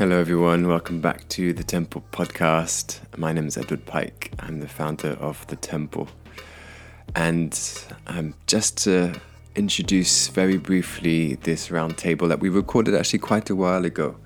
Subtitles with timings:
[0.00, 0.66] Hello, everyone.
[0.66, 3.00] Welcome back to the Temple podcast.
[3.18, 4.32] My name is Edward Pike.
[4.38, 6.08] I'm the founder of the Temple.
[7.14, 7.52] And
[8.06, 9.20] um, just to
[9.56, 14.16] introduce very briefly this roundtable that we recorded actually quite a while ago.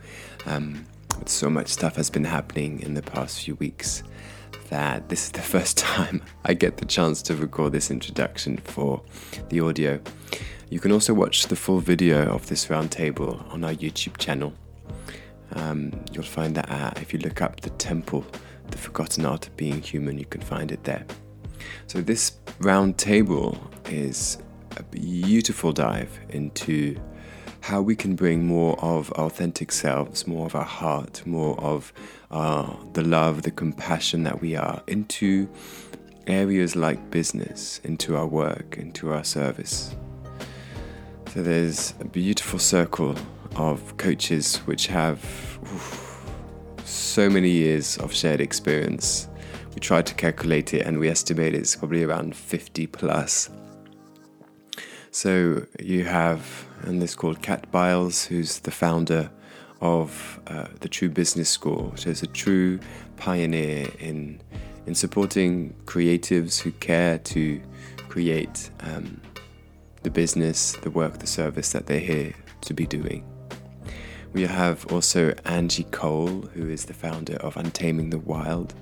[0.46, 0.86] Um,
[1.26, 4.04] so much stuff has been happening in the past few weeks
[4.68, 9.02] that this is the first time I get the chance to record this introduction for
[9.48, 10.00] the audio.
[10.70, 14.54] You can also watch the full video of this roundtable on our YouTube channel.
[15.54, 18.26] Um, you'll find that uh, if you look up the temple,
[18.71, 21.04] the forgotten art of being human, you can find it there.
[21.86, 24.39] So, this round table is
[24.76, 26.96] a beautiful dive into
[27.61, 31.93] how we can bring more of our authentic selves, more of our heart, more of
[32.31, 35.48] uh, the love, the compassion that we are into
[36.27, 39.95] areas like business, into our work, into our service.
[41.33, 43.17] So, there's a beautiful circle
[43.56, 45.19] of coaches which have
[45.62, 46.24] oof,
[46.84, 49.28] so many years of shared experience.
[49.74, 53.50] We tried to calculate it and we estimate it's probably around 50 plus.
[55.10, 59.30] So you have, and this called Kat Biles, who's the founder
[59.80, 62.80] of uh, the True Business School, which a true
[63.16, 64.41] pioneer in
[64.86, 67.60] in supporting creatives who care to
[68.08, 69.20] create um,
[70.02, 73.25] the business, the work, the service that they're here to be doing.
[74.35, 78.75] We have also Angie Cole, who is the founder of Untaming the Wild,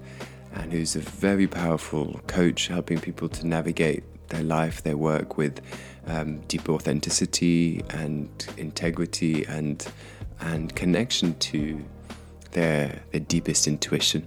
[0.55, 5.61] and who's a very powerful coach helping people to navigate their life, their work with
[6.07, 9.87] um, deep authenticity and integrity and
[10.41, 11.85] and connection to
[12.53, 14.27] their their deepest intuition.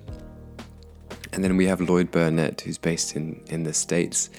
[1.34, 4.30] And then we have Lloyd Burnett, who's based in, in the States,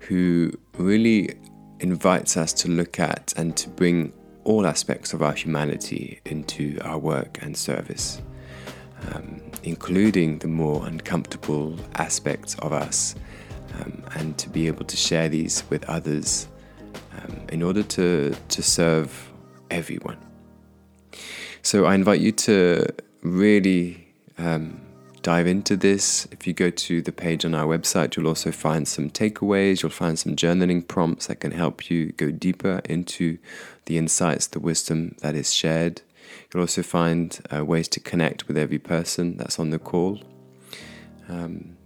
[0.00, 1.34] who really
[1.80, 6.98] invites us to look at and to bring all aspects of our humanity into our
[6.98, 8.20] work and service,
[9.12, 13.14] um, including the more uncomfortable aspects of us,
[13.74, 16.48] um, and to be able to share these with others
[17.18, 19.30] um, in order to, to serve
[19.70, 20.18] everyone.
[21.62, 22.86] So I invite you to
[23.22, 24.08] really
[24.38, 24.80] um,
[25.22, 26.26] dive into this.
[26.32, 29.90] If you go to the page on our website, you'll also find some takeaways, you'll
[29.90, 33.38] find some journaling prompts that can help you go deeper into
[33.86, 36.02] the insights, the wisdom that is shared.
[36.52, 40.22] You'll also find uh, ways to connect with every person that's on the call.
[41.28, 41.76] Um,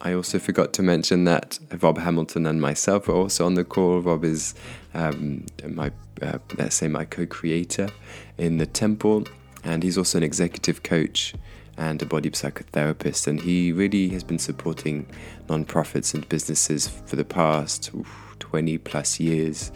[0.00, 4.00] I also forgot to mention that Rob Hamilton and myself are also on the call.
[4.00, 4.54] Rob is
[4.92, 7.88] um, my, uh, let's say, my co-creator
[8.36, 9.26] in the Temple,
[9.62, 11.34] and he's also an executive coach
[11.76, 13.26] and a body psychotherapist.
[13.26, 15.06] And he really has been supporting
[15.48, 19.72] nonprofits and businesses for the past oof, 20 plus years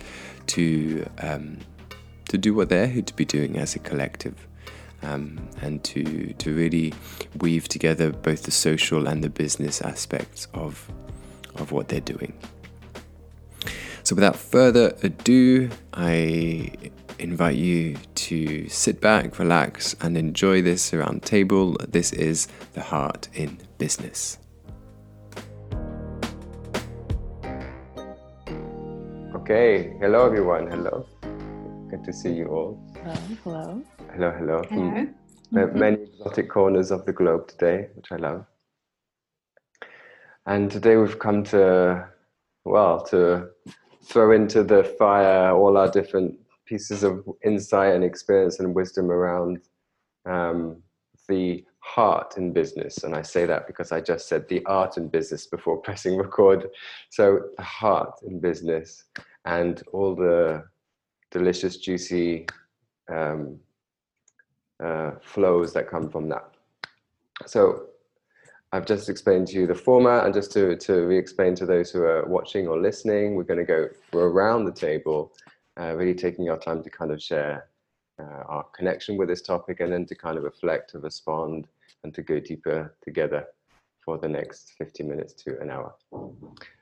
[0.48, 1.58] to um,
[2.28, 4.46] to do what they're here to be doing as a collective.
[5.00, 6.92] Um, and to to really
[7.40, 10.90] weave together both the social and the business aspects of
[11.54, 12.32] of what they're doing.
[14.02, 16.72] So, without further ado, I
[17.18, 21.76] invite you to sit back, relax, and enjoy this around table.
[21.86, 24.38] This is the heart in business.
[29.50, 30.66] Okay, hello everyone.
[30.66, 31.06] Hello.
[31.88, 32.78] Good to see you all.
[33.02, 33.82] Hello, hello.
[34.12, 34.62] Hello, hello.
[34.68, 35.06] Hello.
[35.50, 38.44] From many exotic corners of the globe today, which I love.
[40.44, 42.10] And today we've come to,
[42.66, 43.48] well, to
[44.04, 49.60] throw into the fire all our different pieces of insight and experience and wisdom around
[50.26, 50.82] um,
[51.26, 53.02] the heart in business.
[53.02, 56.66] And I say that because I just said the art in business before pressing record.
[57.08, 59.04] So, the heart in business
[59.48, 60.62] and all the
[61.30, 62.46] delicious, juicy
[63.08, 63.58] um,
[64.84, 66.50] uh, flows that come from that.
[67.46, 67.86] So,
[68.70, 71.90] I've just explained to you the format, and just to, to re explain to those
[71.90, 75.32] who are watching or listening, we're going to go around the table
[75.80, 77.68] uh, really taking our time to kind of share
[78.20, 81.68] uh, our connection with this topic and then to kind of reflect, to respond,
[82.04, 83.46] and to go deeper together
[84.04, 85.94] for the next 50 minutes to an hour.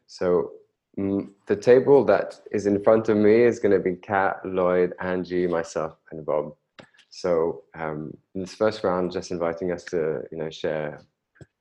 [0.09, 0.51] So
[0.97, 5.47] the table that is in front of me is going to be Kat, Lloyd, Angie,
[5.47, 6.55] myself, and Bob.
[7.11, 11.03] So um, in this first round, just inviting us to you know share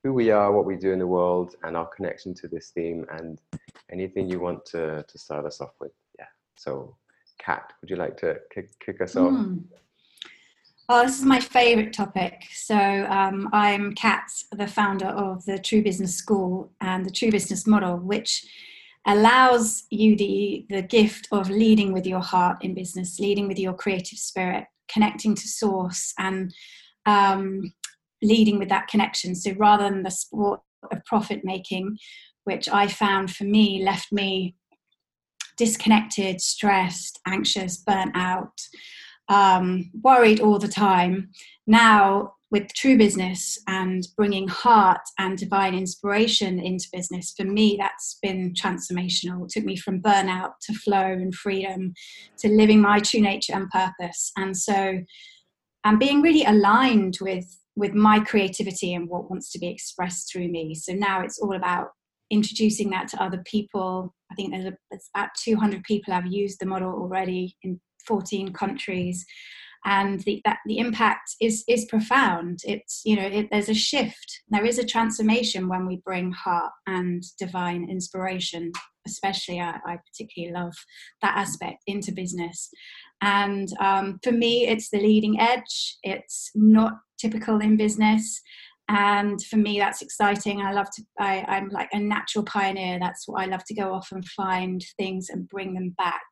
[0.02, 3.04] who we are, what we do in the world, and our connection to this theme,
[3.10, 3.40] and
[3.92, 5.92] anything you want to to start us off with.
[6.18, 6.26] Yeah.
[6.56, 6.96] So
[7.38, 9.32] Kat, would you like to kick, kick us off?
[9.32, 9.64] Mm.
[10.88, 12.44] Well, this is my favorite topic.
[12.52, 17.66] So, um, I'm Kat, the founder of the True Business School and the True Business
[17.66, 18.46] Model, which
[19.06, 23.74] allows you the, the gift of leading with your heart in business, leading with your
[23.74, 26.52] creative spirit, connecting to source, and
[27.06, 27.72] um,
[28.22, 29.34] leading with that connection.
[29.34, 30.60] So rather than the sport
[30.90, 31.98] of profit making,
[32.44, 34.56] which I found for me left me
[35.56, 38.60] disconnected, stressed, anxious, burnt out,
[39.28, 41.30] um, worried all the time.
[41.66, 48.18] Now, with true business and bringing heart and divine inspiration into business, for me, that's
[48.22, 49.44] been transformational.
[49.44, 51.92] It took me from burnout to flow and freedom
[52.38, 54.30] to living my true nature and purpose.
[54.36, 55.00] And so,
[55.84, 57.46] and being really aligned with
[57.76, 60.74] with my creativity and what wants to be expressed through me.
[60.74, 61.88] So now it's all about
[62.30, 64.14] introducing that to other people.
[64.32, 68.52] I think there's, a, there's about 200 people have used the model already in 14
[68.52, 69.24] countries.
[69.86, 72.58] And the, that, the impact is, is profound.
[72.64, 74.42] It's, you know, it, there's a shift.
[74.48, 78.72] There is a transformation when we bring heart and divine inspiration,
[79.06, 80.74] especially I, I particularly love
[81.22, 82.68] that aspect into business.
[83.22, 85.96] And um, for me, it's the leading edge.
[86.02, 88.42] It's not typical in business
[88.88, 93.26] and for me that's exciting i love to I, i'm like a natural pioneer that's
[93.26, 96.22] what i love to go off and find things and bring them back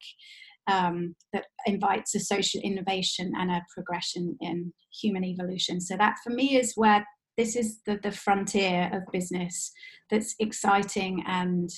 [0.71, 5.81] um, that invites a social innovation and a progression in human evolution.
[5.81, 7.07] So that for me is where
[7.37, 9.73] this is the, the frontier of business
[10.11, 11.71] that's exciting and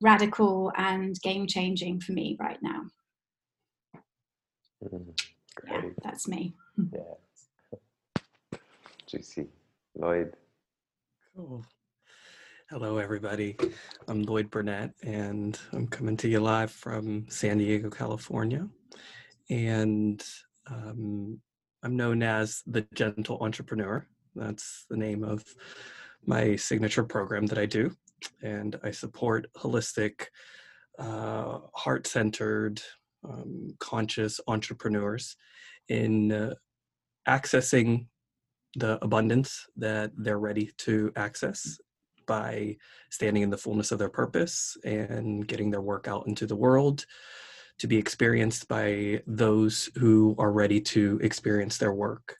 [0.00, 2.82] radical and game changing for me right now.
[4.84, 5.20] Mm,
[5.66, 6.54] yeah that's me.
[6.92, 7.78] Yeah.
[9.06, 9.46] Juicy.
[9.96, 10.34] Lloyd.
[11.34, 11.64] Cool.
[12.70, 13.56] Hello, everybody.
[14.08, 18.68] I'm Lloyd Burnett, and I'm coming to you live from San Diego, California.
[19.48, 20.22] And
[20.70, 21.40] um,
[21.82, 24.06] I'm known as the Gentle Entrepreneur.
[24.34, 25.42] That's the name of
[26.26, 27.90] my signature program that I do.
[28.42, 30.26] And I support holistic,
[30.98, 32.82] uh, heart centered,
[33.26, 35.36] um, conscious entrepreneurs
[35.88, 36.54] in uh,
[37.26, 38.08] accessing
[38.76, 41.78] the abundance that they're ready to access
[42.28, 42.76] by
[43.10, 47.04] standing in the fullness of their purpose and getting their work out into the world
[47.78, 52.36] to be experienced by those who are ready to experience their work.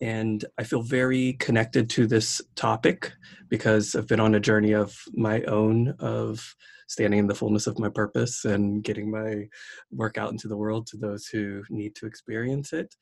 [0.00, 3.12] And I feel very connected to this topic
[3.48, 6.54] because I've been on a journey of my own of
[6.86, 9.48] standing in the fullness of my purpose and getting my
[9.90, 12.94] work out into the world to those who need to experience it.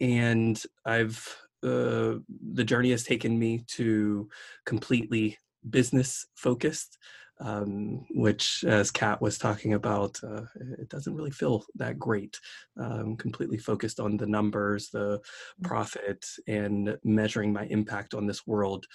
[0.00, 2.14] And I've uh,
[2.52, 4.28] the journey has taken me to
[4.64, 5.38] completely
[5.68, 6.98] business focused
[7.40, 10.42] um, which as kat was talking about uh,
[10.78, 12.38] it doesn't really feel that great
[12.80, 15.64] um, completely focused on the numbers the mm.
[15.64, 18.86] profit and measuring my impact on this world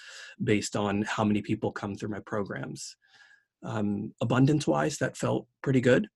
[0.42, 2.96] based on how many people come through my programs
[3.64, 6.08] um, abundance wise that felt pretty good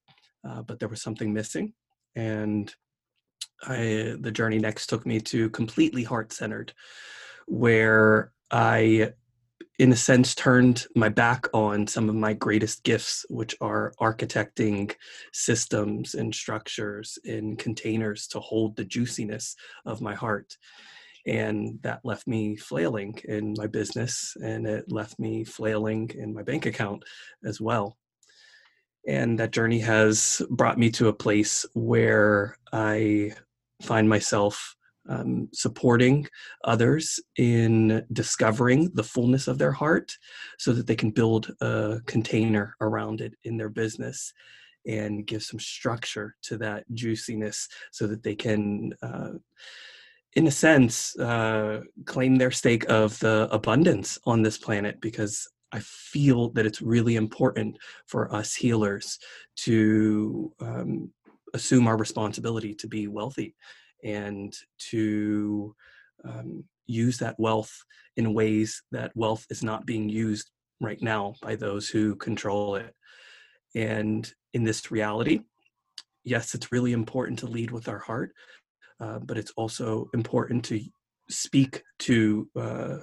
[0.48, 1.72] uh, but there was something missing
[2.16, 2.74] and
[3.62, 6.72] I, the journey next took me to completely heart centered,
[7.46, 9.12] where I,
[9.78, 14.94] in a sense, turned my back on some of my greatest gifts, which are architecting
[15.32, 20.56] systems and structures and containers to hold the juiciness of my heart.
[21.26, 26.42] And that left me flailing in my business and it left me flailing in my
[26.42, 27.02] bank account
[27.44, 27.96] as well
[29.06, 33.32] and that journey has brought me to a place where I
[33.82, 34.74] find myself
[35.08, 36.26] um, supporting
[36.64, 40.12] others in discovering the fullness of their heart
[40.58, 44.32] so that they can build a container around it in their business
[44.86, 49.32] and give some structure to that juiciness so that they can uh,
[50.34, 55.80] in a sense uh, claim their stake of the abundance on this planet because I
[55.80, 59.18] feel that it's really important for us healers
[59.56, 61.10] to um,
[61.54, 63.54] assume our responsibility to be wealthy
[64.04, 65.74] and to
[66.24, 67.72] um, use that wealth
[68.16, 70.50] in ways that wealth is not being used
[70.80, 72.94] right now by those who control it.
[73.74, 75.40] And in this reality,
[76.24, 78.32] yes, it's really important to lead with our heart,
[79.00, 80.80] uh, but it's also important to
[81.28, 82.98] speak to uh,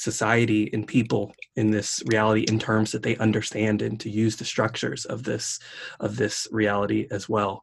[0.00, 4.44] society and people in this reality in terms that they understand and to use the
[4.44, 5.58] structures of this
[6.00, 7.62] of this reality as well.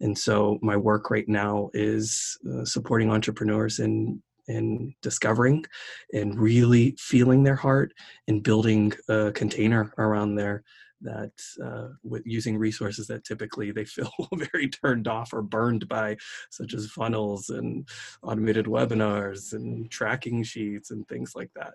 [0.00, 5.64] And so my work right now is uh, supporting entrepreneurs in in discovering
[6.12, 7.92] and really feeling their heart
[8.26, 10.64] and building a container around there
[11.00, 11.32] that
[11.64, 14.10] uh, with using resources that typically they feel
[14.52, 16.16] very turned off or burned by,
[16.50, 17.88] such as funnels and
[18.22, 21.74] automated webinars and tracking sheets and things like that.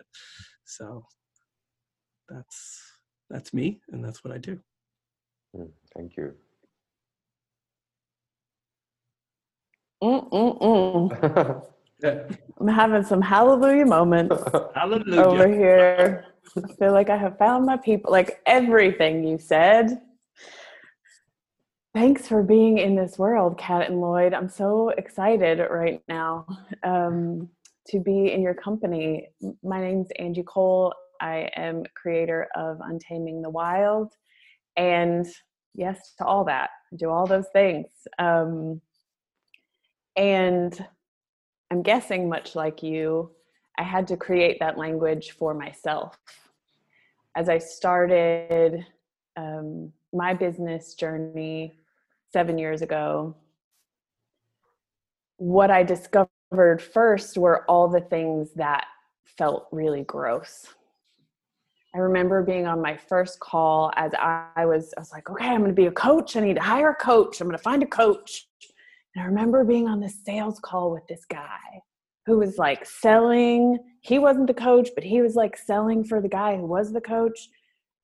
[0.65, 1.05] So
[2.29, 2.81] that's
[3.29, 4.59] that's me, and that's what I do.
[5.55, 6.33] Mm, thank you.
[10.03, 11.63] Mm-mm-mm.
[12.59, 14.43] I'm having some hallelujah moments
[14.75, 15.21] Hallelujah.
[15.21, 16.25] over here.
[16.57, 18.11] I feel like I have found my people.
[18.11, 20.01] Like everything you said.
[21.93, 24.33] Thanks for being in this world, Kat and Lloyd.
[24.33, 26.47] I'm so excited right now
[26.83, 27.49] um,
[27.87, 29.27] to be in your company.
[29.63, 30.93] My name's Angie Cole.
[31.21, 34.11] I am creator of Untaming the Wild.
[34.75, 35.27] And
[35.75, 36.71] yes to all that.
[36.95, 37.87] Do all those things.
[38.19, 38.81] Um,
[40.15, 40.85] and
[41.71, 43.31] I'm guessing, much like you,
[43.77, 46.17] I had to create that language for myself.
[47.35, 48.85] As I started
[49.35, 51.73] um, my business journey
[52.31, 53.35] seven years ago,
[55.37, 58.85] what I discovered first were all the things that
[59.25, 60.67] felt really gross.
[61.95, 65.65] I remember being on my first call as I was, I was like, okay, I'm
[65.65, 66.35] to be a coach.
[66.35, 67.39] I need to hire a coach.
[67.39, 68.47] I'm to find a coach.
[69.15, 71.81] And I remember being on this sales call with this guy
[72.25, 73.77] who was like selling.
[74.01, 77.01] He wasn't the coach, but he was like selling for the guy who was the
[77.01, 77.49] coach.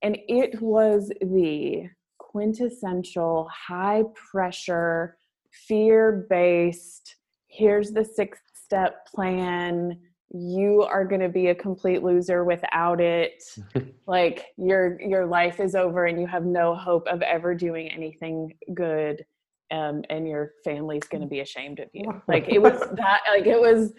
[0.02, 5.18] And it was the quintessential high pressure,
[5.52, 7.16] fear based,
[7.48, 10.00] here's the six step plan.
[10.32, 13.44] You are going to be a complete loser without it.
[14.08, 18.54] like your your life is over and you have no hope of ever doing anything
[18.74, 19.26] good
[19.72, 22.22] um, and your family's going to be ashamed of you.
[22.28, 23.94] Like it was that, like it was,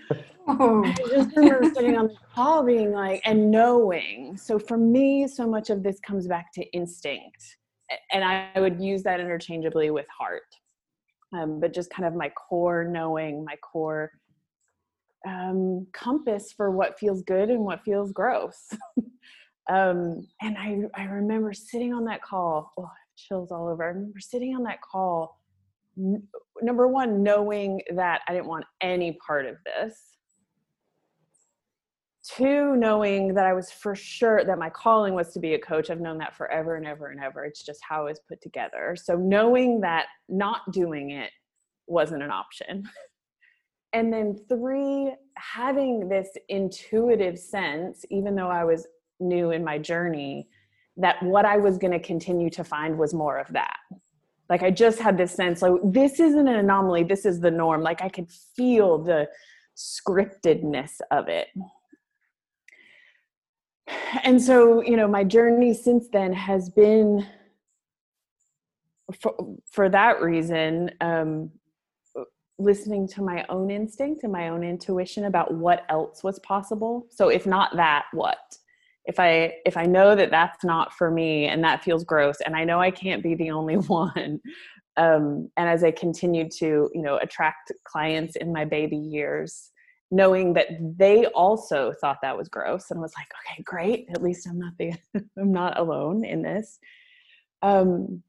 [0.48, 4.36] I just remember sitting on the call being like, and knowing.
[4.36, 7.56] So for me, so much of this comes back to instinct.
[8.12, 10.42] And I would use that interchangeably with heart.
[11.36, 14.10] Um, but just kind of my core knowing, my core
[15.26, 18.68] um, compass for what feels good and what feels gross.
[19.70, 23.84] um, and I, I remember sitting on that call, oh, chills all over.
[23.84, 25.39] I remember sitting on that call
[25.96, 29.98] number one, knowing that I didn't want any part of this.
[32.22, 35.90] Two, knowing that I was for sure that my calling was to be a coach.
[35.90, 37.44] I've known that forever and ever and ever.
[37.44, 38.94] It's just how it was put together.
[39.02, 41.30] So knowing that not doing it
[41.86, 42.88] wasn't an option.
[43.92, 48.86] And then three, having this intuitive sense, even though I was
[49.18, 50.48] new in my journey,
[50.96, 53.78] that what I was going to continue to find was more of that
[54.50, 57.82] like i just had this sense like this isn't an anomaly this is the norm.
[57.82, 59.28] Like i could feel the
[59.76, 61.48] scriptedness of it.
[64.24, 67.26] And so you know my journey since then has been
[69.20, 69.34] for,
[69.70, 71.50] for that reason um,
[72.58, 77.06] listening to my own instinct and my own intuition about what else was possible.
[77.10, 78.58] So if not that what
[79.10, 82.54] if i if i know that that's not for me and that feels gross and
[82.54, 84.40] i know i can't be the only one
[84.96, 89.72] um, and as i continued to you know attract clients in my baby years
[90.12, 94.46] knowing that they also thought that was gross and was like okay great at least
[94.46, 94.92] i'm not the
[95.38, 96.78] i'm not alone in this.
[97.62, 98.22] Um,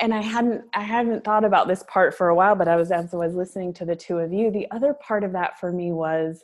[0.00, 2.90] and i hadn't i hadn't thought about this part for a while but i was
[2.90, 5.70] as i was listening to the two of you the other part of that for
[5.70, 6.42] me was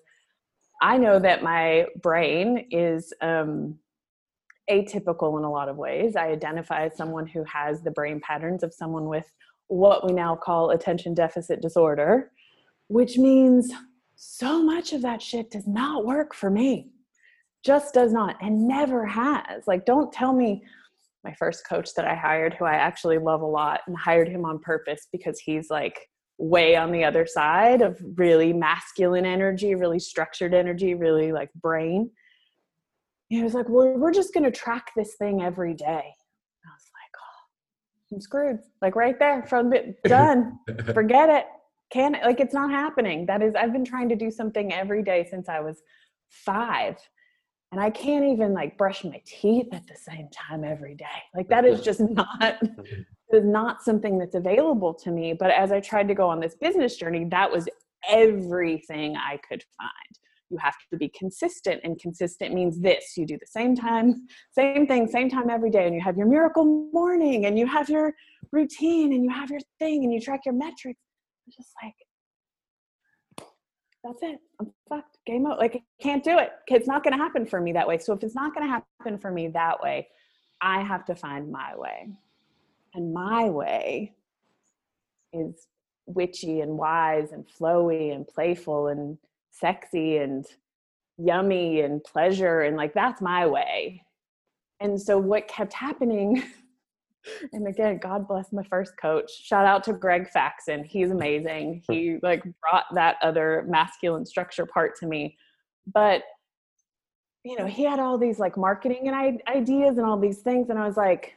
[0.80, 3.78] I know that my brain is um,
[4.70, 6.16] atypical in a lot of ways.
[6.16, 9.30] I identify as someone who has the brain patterns of someone with
[9.68, 12.30] what we now call attention deficit disorder,
[12.88, 13.72] which means
[14.16, 16.90] so much of that shit does not work for me.
[17.64, 19.66] Just does not and never has.
[19.66, 20.62] Like, don't tell me
[21.24, 24.44] my first coach that I hired, who I actually love a lot, and hired him
[24.44, 25.98] on purpose because he's like
[26.38, 32.10] way on the other side of really masculine energy, really structured energy, really like brain.
[33.28, 35.86] he was like, Well, we're just going to track this thing every day.
[35.86, 38.58] I was like, Oh, I'm screwed.
[38.82, 40.58] Like right there from it, done.
[40.92, 41.46] Forget it.
[41.92, 43.26] Can't, like, it's not happening.
[43.26, 45.82] That is, I've been trying to do something every day since I was
[46.28, 46.96] five.
[47.76, 51.04] And I can't even like brush my teeth at the same time every day.
[51.34, 51.84] Like, that is mm-hmm.
[51.84, 53.36] just not mm-hmm.
[53.36, 55.34] is not something that's available to me.
[55.34, 57.68] But as I tried to go on this business journey, that was
[58.08, 60.18] everything I could find.
[60.48, 64.86] You have to be consistent, and consistent means this you do the same time, same
[64.86, 68.14] thing, same time every day, and you have your miracle morning, and you have your
[68.52, 71.00] routine, and you have your thing, and you track your metrics.
[71.46, 71.92] It's just like,
[74.06, 74.38] that's it.
[74.60, 75.18] I'm fucked.
[75.26, 75.58] Game out.
[75.58, 76.52] Like, I can't do it.
[76.68, 77.98] It's not going to happen for me that way.
[77.98, 80.08] So, if it's not going to happen for me that way,
[80.60, 82.16] I have to find my way
[82.96, 84.14] and my way
[85.32, 85.68] is
[86.06, 89.18] witchy and wise and flowy and playful and
[89.50, 90.46] sexy and
[91.18, 94.02] yummy and pleasure and like that's my way
[94.80, 96.42] and so what kept happening
[97.52, 99.30] and again, God bless my first coach.
[99.30, 100.84] Shout out to Greg Faxon.
[100.84, 101.82] He's amazing.
[101.90, 105.36] He like brought that other masculine structure part to me.
[105.92, 106.22] But
[107.44, 110.78] you know, he had all these like marketing and ideas and all these things and
[110.78, 111.34] I was like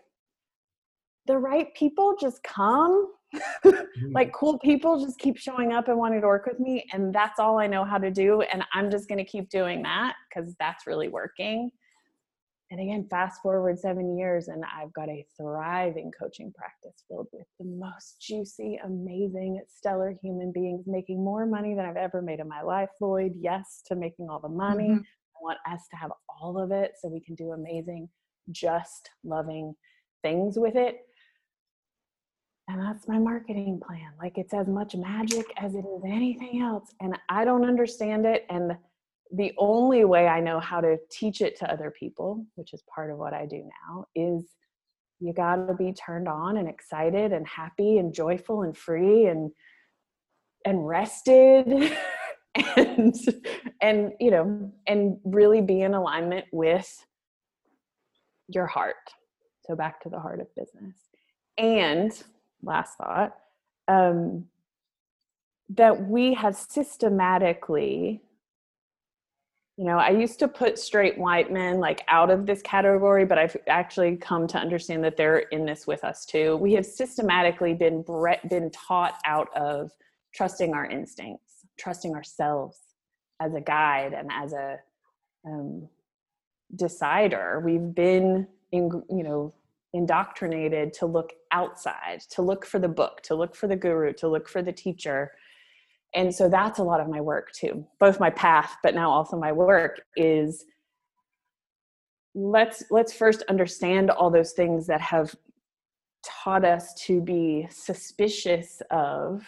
[1.28, 3.12] the right people just come.
[3.64, 4.14] Mm-hmm.
[4.14, 7.40] like cool people just keep showing up and wanting to work with me and that's
[7.40, 10.56] all I know how to do and I'm just going to keep doing that cuz
[10.60, 11.70] that's really working
[12.72, 17.48] and again fast forward seven years and i've got a thriving coaching practice filled with
[17.60, 22.48] the most juicy amazing stellar human beings making more money than i've ever made in
[22.48, 23.34] my life lloyd.
[23.40, 24.90] Yes to making all the money.
[24.90, 25.00] Mm-hmm.
[25.00, 26.12] i want us to have
[26.42, 28.08] all of it so we can do amazing
[28.52, 29.76] just loving
[30.22, 31.02] things with it.
[32.68, 34.12] And that's my marketing plan.
[34.22, 38.46] Like it's as much magic as it is anything else and i don't understand it
[38.50, 38.78] and
[39.32, 43.12] the only way I know how to teach it to other people, which is part
[43.12, 44.46] of what I do now, is
[45.20, 49.52] you got to be turned on and excited and happy and joyful and free and
[50.66, 51.68] and rested
[52.76, 53.16] and
[53.82, 57.06] and you know and really be in alignment with
[58.48, 58.96] your heart.
[59.66, 60.96] So back to the heart of business.
[61.58, 62.12] And
[62.64, 63.36] last thought
[63.88, 64.46] um,
[65.70, 68.22] that we have systematically
[69.80, 73.38] you know i used to put straight white men like out of this category but
[73.38, 76.58] i've actually come to understand that they're in this with us too.
[76.58, 78.04] We have systematically been
[78.50, 79.92] been taught out of
[80.36, 82.78] trusting our instincts trusting ourselves
[83.40, 84.76] as a guide and as a
[85.46, 85.88] um,
[86.76, 87.62] decider.
[87.64, 89.54] We've been in, you know
[89.94, 94.28] indoctrinated to look outside to look for the book to look for the guru to
[94.28, 95.32] look for the teacher
[96.16, 99.38] and so that's a lot of my work too both my path but now also
[99.38, 100.66] my work is
[102.36, 105.36] let's let's first understand all those things that have
[106.26, 109.44] taught us to be suspicious of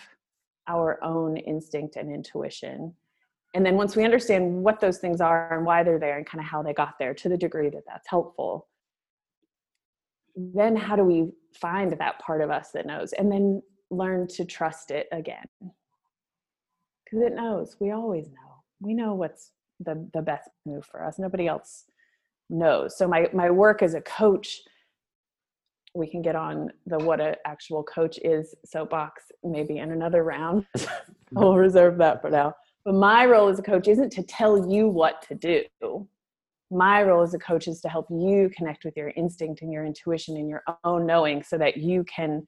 [0.67, 2.93] our own instinct and intuition.
[3.53, 6.39] And then once we understand what those things are and why they're there and kind
[6.39, 8.67] of how they got there to the degree that that's helpful
[10.35, 13.11] then how do we find that part of us that knows?
[13.13, 15.45] And then learn to trust it again
[17.11, 17.75] because it knows.
[17.79, 18.63] We always know.
[18.79, 21.19] We know what's the the best move for us.
[21.19, 21.85] Nobody else
[22.49, 22.97] knows.
[22.97, 24.61] So my my work as a coach,
[25.93, 30.65] we can get on the what an actual coach is soapbox maybe in another round.
[31.37, 32.55] I'll reserve that for now.
[32.83, 36.07] But my role as a coach isn't to tell you what to do.
[36.71, 39.85] My role as a coach is to help you connect with your instinct and your
[39.85, 42.47] intuition and your own knowing so that you can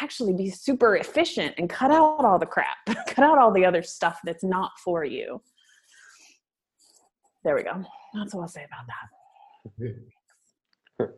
[0.00, 3.82] actually be super efficient and cut out all the crap, cut out all the other
[3.82, 5.40] stuff that's not for you.
[7.44, 7.84] There we go.
[8.14, 8.86] That's all I'll say about
[11.00, 11.14] that.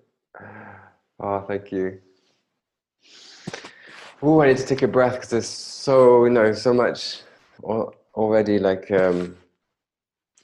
[1.23, 2.01] oh, thank you.
[4.23, 7.23] Oh, I need to take a breath because there's so you know so much
[8.15, 9.37] already like um,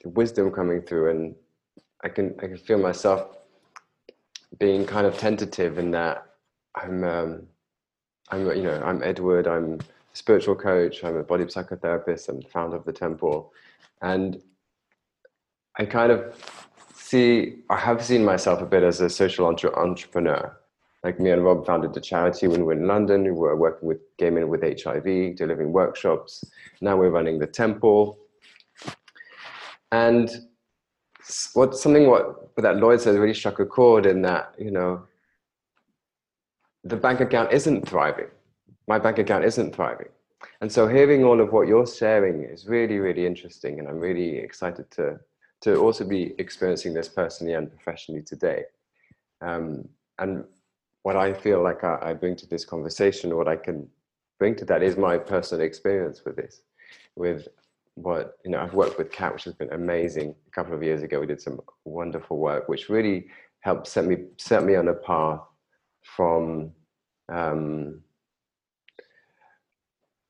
[0.04, 1.34] wisdom coming through, and
[2.02, 3.36] I can I can feel myself
[4.58, 6.26] being kind of tentative in that
[6.74, 7.46] I'm um,
[8.30, 9.46] I'm, you know, I'm Edward.
[9.46, 9.78] I'm a
[10.16, 11.04] spiritual coach.
[11.04, 12.28] I'm a body psychotherapist.
[12.28, 13.52] I'm the founder of the temple,
[14.02, 14.42] and
[15.78, 16.34] I kind of
[16.94, 20.56] see, I have seen myself a bit as a social entre- entrepreneur.
[21.04, 23.22] Like me and Rob founded a charity when we were in London.
[23.22, 26.44] We were working with gay men with HIV, delivering workshops.
[26.80, 28.18] Now we're running the temple,
[29.92, 30.28] and
[31.54, 35.04] what something what that Lloyd said really struck a chord in that you know
[36.88, 38.28] the bank account isn't thriving.
[38.86, 40.08] My bank account isn't thriving.
[40.60, 43.78] And so hearing all of what you're sharing is really, really interesting.
[43.78, 45.18] And I'm really excited to,
[45.62, 48.64] to also be experiencing this personally and professionally today.
[49.40, 50.44] Um, and
[51.02, 53.88] what I feel like I, I bring to this conversation, what I can
[54.38, 56.62] bring to that is my personal experience with this,
[57.16, 57.48] with
[57.96, 61.02] what you know i've worked with Kat which has been amazing a couple of years
[61.02, 63.26] ago we did some wonderful work which really
[63.60, 65.40] helped set me set me on a path
[66.14, 66.72] from
[67.28, 68.02] um,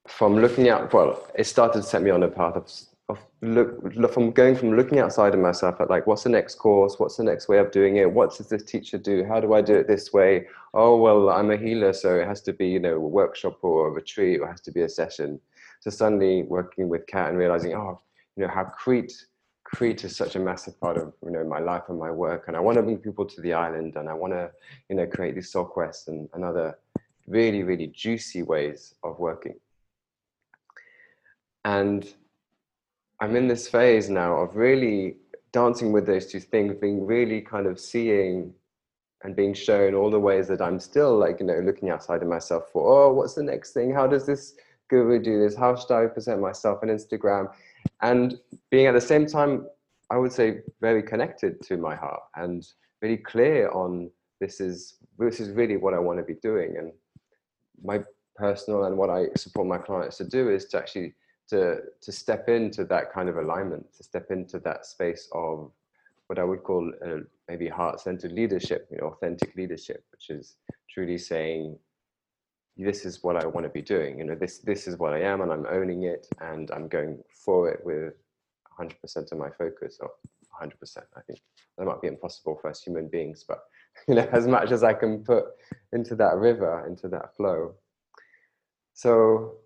[0.08, 2.70] from looking at well it started to set me on a path of,
[3.08, 6.98] of look from going from looking outside of myself at like what's the next course?
[6.98, 8.10] What's the next way of doing it?
[8.10, 9.24] What does this teacher do?
[9.24, 10.46] How do i do it this way?
[10.74, 13.88] Oh well i'm a healer so it has to be you know a workshop or
[13.88, 15.40] a retreat or it has to be a session.
[15.80, 18.00] So suddenly working with Kat and realizing oh
[18.36, 19.12] you know how crete
[19.72, 22.56] Crete is such a massive part of you know my life and my work, and
[22.56, 24.50] I want to bring people to the island, and I want to
[24.88, 26.78] you know create these soul quests and, and other
[27.26, 29.56] really really juicy ways of working.
[31.64, 32.06] And
[33.20, 35.16] I'm in this phase now of really
[35.52, 38.52] dancing with those two things, being really kind of seeing
[39.22, 42.28] and being shown all the ways that I'm still like, you know, looking outside of
[42.28, 43.92] myself for, oh, what's the next thing?
[43.92, 44.54] How does this
[44.88, 45.56] guru do this?
[45.56, 47.52] How should I present myself on Instagram?
[48.06, 48.38] And
[48.70, 49.66] being at the same time,
[50.10, 52.64] I would say very connected to my heart and
[53.02, 56.76] really clear on this is this is really what I want to be doing.
[56.78, 56.92] And
[57.82, 58.04] my
[58.36, 61.14] personal and what I support my clients to do is to actually
[61.48, 65.72] to to step into that kind of alignment, to step into that space of
[66.28, 70.56] what I would call uh, maybe heart-centered leadership, you know, authentic leadership, which is
[70.92, 71.78] truly saying,
[72.76, 74.18] "This is what I want to be doing.
[74.18, 77.22] You know, this this is what I am, and I'm owning it, and I'm going
[77.44, 78.14] for it with
[78.78, 80.10] 100% of my focus, or
[80.60, 80.98] 100%.
[81.16, 81.40] I think
[81.76, 83.60] that might be impossible for us human beings, but
[84.08, 85.44] you know, as much as I can put
[85.92, 87.74] into that river, into that flow.
[88.94, 89.56] So,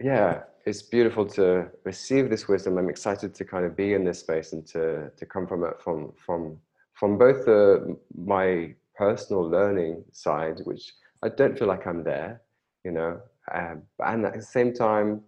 [0.00, 2.78] yeah, it's beautiful to receive this wisdom.
[2.78, 5.80] I'm excited to kind of be in this space and to to come from it
[5.82, 6.58] from from
[6.94, 12.40] from both the my personal learning side, which I don't feel like I'm there,
[12.84, 13.20] you know,
[13.52, 15.22] um, and at the same time,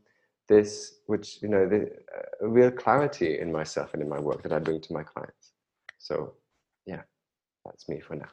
[0.48, 4.52] this which you know the uh, real clarity in myself and in my work that
[4.52, 5.52] I bring to my clients.
[5.98, 6.34] So,
[6.86, 7.02] yeah,
[7.64, 8.28] that's me for now.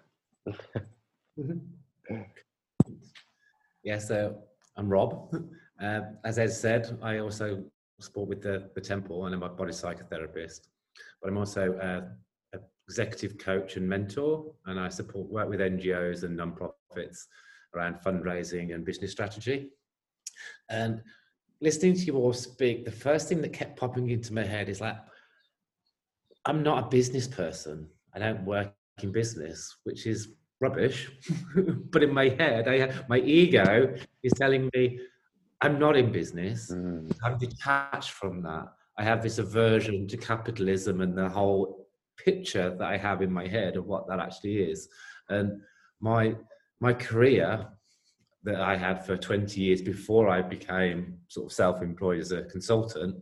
[3.83, 4.37] yeah, so
[4.77, 5.33] I'm Rob.
[5.81, 7.61] Uh, as Ed said, I also
[7.99, 10.67] support with the, the Temple and I'm a body psychotherapist,
[11.19, 16.37] but I'm also an executive coach and mentor, and I support work with NGOs and
[16.37, 17.27] non-profits
[17.75, 19.69] around fundraising and business strategy.
[20.69, 21.01] And
[21.61, 24.81] listening to you all speak, the first thing that kept popping into my head is
[24.81, 24.97] like,
[26.45, 27.87] I'm not a business person.
[28.13, 31.09] I don't work in business, which is rubbish.
[31.91, 34.99] but in my head, I my ego is telling me
[35.61, 36.71] I'm not in business.
[36.71, 37.11] Mm.
[37.23, 38.67] I'm detached from that.
[38.97, 43.47] I have this aversion to capitalism and the whole picture that I have in my
[43.47, 44.89] head of what that actually is.
[45.29, 45.61] And
[45.99, 46.35] my
[46.83, 47.65] my career
[48.43, 53.15] that I had for 20 years before I became sort of self-employed as a consultant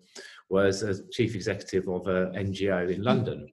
[0.50, 3.10] was as chief executive of an NGO in hmm.
[3.10, 3.48] London.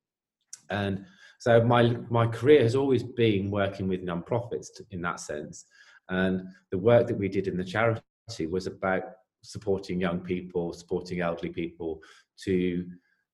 [0.71, 1.05] And
[1.39, 1.83] so my
[2.19, 5.67] my career has always been working with non-profits in that sense.
[6.09, 6.35] And
[6.73, 9.03] the work that we did in the charity was about
[9.43, 12.01] supporting young people, supporting elderly people
[12.45, 12.87] to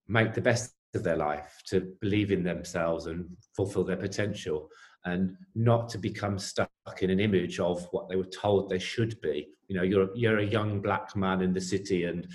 [0.08, 3.18] make the best of their life, to believe in themselves and
[3.56, 4.68] fulfill their potential,
[5.04, 9.20] and not to become stuck in an image of what they were told they should
[9.20, 9.48] be.
[9.68, 12.26] You know, you're you're a young black man in the city and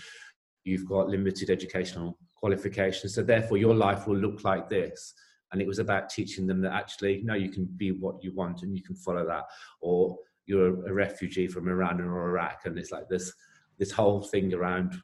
[0.63, 5.13] you've got limited educational qualifications, so therefore your life will look like this.
[5.51, 8.61] And it was about teaching them that actually, no, you can be what you want
[8.61, 9.45] and you can follow that.
[9.81, 13.33] Or you're a refugee from Iran or Iraq, and it's like this
[13.77, 15.01] this whole thing around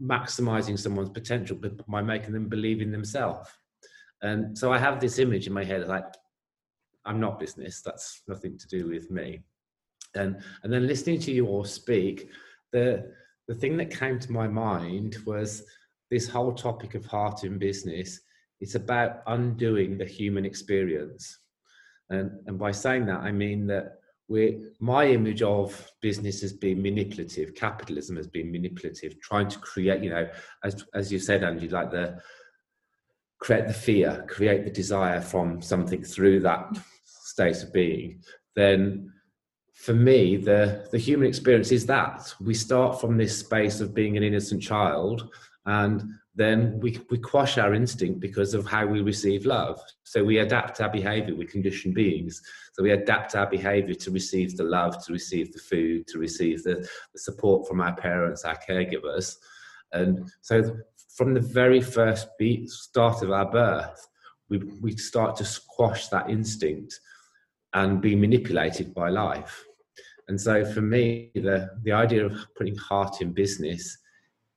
[0.00, 3.48] maximizing someone's potential by making them believe in themselves.
[4.22, 6.04] And so I have this image in my head like
[7.08, 7.80] I'm not business.
[7.82, 9.42] That's nothing to do with me.
[10.14, 12.28] And and then listening to you all speak,
[12.72, 13.10] the
[13.48, 15.64] the thing that came to my mind was
[16.10, 18.20] this whole topic of heart in business.
[18.60, 21.38] It's about undoing the human experience.
[22.10, 26.82] And, and by saying that, I mean that we my image of business has been
[26.82, 30.28] manipulative capitalism has been manipulative trying to create you know
[30.64, 32.18] as as you said Angie like the
[33.40, 36.76] create the fear create the desire from something through that
[37.38, 38.20] state of being
[38.56, 39.12] then
[39.74, 44.16] for me the the human experience is that we start from this space of being
[44.16, 45.30] an innocent child
[45.66, 46.02] and
[46.38, 49.80] then we, we quash our instinct because of how we receive love.
[50.04, 52.40] So we adapt our behavior, we condition beings.
[52.72, 56.62] So we adapt our behavior to receive the love, to receive the food, to receive
[56.62, 59.34] the, the support from our parents, our caregivers.
[59.92, 60.76] And so
[61.16, 64.06] from the very first beat, start of our birth,
[64.48, 67.00] we, we start to squash that instinct
[67.74, 69.64] and be manipulated by life.
[70.28, 73.98] And so for me, the, the idea of putting heart in business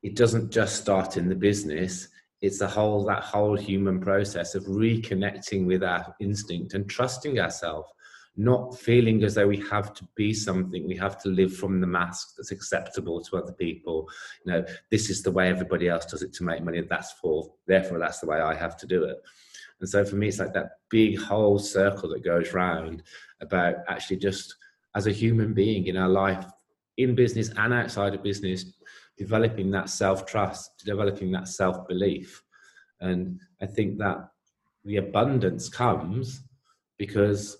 [0.04, 2.08] it doesn't just start in the business
[2.42, 7.90] it's the whole that whole human process of reconnecting with our instinct and trusting ourselves
[8.38, 11.88] not feeling as though we have to be something we have to live from the
[11.88, 14.10] mask that's acceptable to other people
[14.46, 17.52] you know this is the way everybody else does it to make money that's for
[17.68, 19.18] therefore that's the way i have to do it
[19.82, 23.04] and so for me it's like that big whole circle that goes round
[23.42, 24.56] about actually just
[24.96, 26.46] as a human being in our life
[26.98, 28.66] in business and outside of business
[29.18, 32.42] developing that self trust, developing that self belief.
[33.00, 34.30] And I think that
[34.84, 36.44] the abundance comes
[36.98, 37.58] because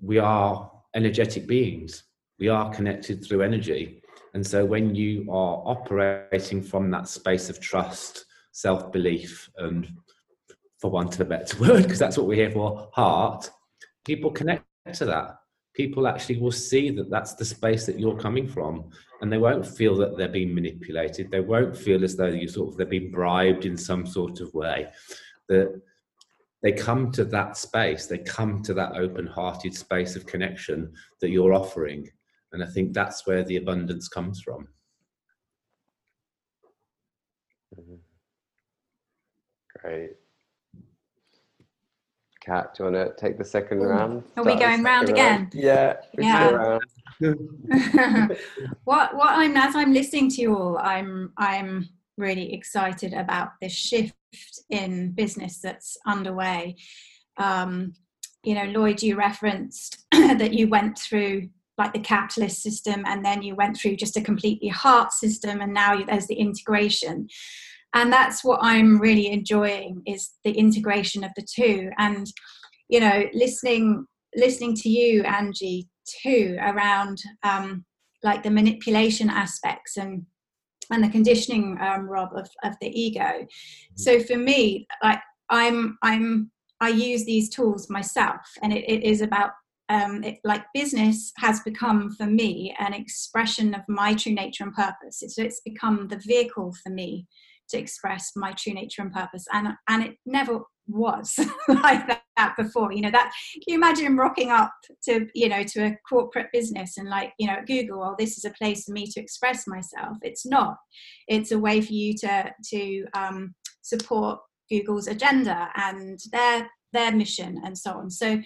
[0.00, 2.04] we are energetic beings,
[2.38, 4.02] we are connected through energy.
[4.34, 9.88] And so when you are operating from that space of trust, self belief, and
[10.82, 13.48] for want of a better word, because that's what we're here for, heart,
[14.04, 15.38] people connect to that.
[15.74, 18.90] People actually will see that that's the space that you're coming from,
[19.22, 21.30] and they won't feel that they're being manipulated.
[21.30, 24.52] They won't feel as though you sort of they're being bribed in some sort of
[24.52, 24.88] way.
[25.48, 25.80] That
[26.62, 30.92] they come to that space, they come to that open-hearted space of connection
[31.22, 32.06] that you're offering,
[32.52, 34.68] and I think that's where the abundance comes from.
[37.78, 37.94] Mm-hmm.
[39.80, 40.10] Great.
[42.44, 44.24] Kat, do you want to take the second round?
[44.36, 45.48] Are we going round again?
[45.52, 45.96] Yeah.
[46.18, 46.78] Yeah.
[48.84, 53.72] what what I'm as I'm listening to you all, I'm I'm really excited about this
[53.72, 54.14] shift
[54.70, 56.76] in business that's underway.
[57.36, 57.94] Um,
[58.42, 63.42] you know, Lloyd, you referenced that you went through like the capitalist system and then
[63.42, 67.28] you went through just a completely heart system and now there's the integration
[67.94, 71.90] and that's what i'm really enjoying is the integration of the two.
[71.98, 72.26] And
[72.88, 75.88] you know listening listening to you angie
[76.22, 77.84] too around um,
[78.22, 80.24] like the manipulation aspects and
[80.90, 83.46] and the conditioning um, rob of, of the ego.
[83.96, 86.50] So for me like i'm i'm
[86.82, 88.40] i use these tools myself.
[88.62, 89.52] And it, it is about
[89.88, 94.74] um, it, like business has become for me an expression of my true nature and
[94.74, 95.22] purpose.
[95.22, 97.26] It's, it's become the vehicle for me
[97.68, 102.92] to express my true nature and purpose and and it never was like that before
[102.92, 104.72] you know that can you imagine rocking up
[105.02, 108.36] to you know to a corporate business and like you know at google well this
[108.36, 110.16] is a place for me to express myself.
[110.22, 110.76] It's not.
[111.28, 117.60] It's a way for you to to um, support google's agenda and their their mission
[117.64, 118.10] and so on.
[118.10, 118.40] So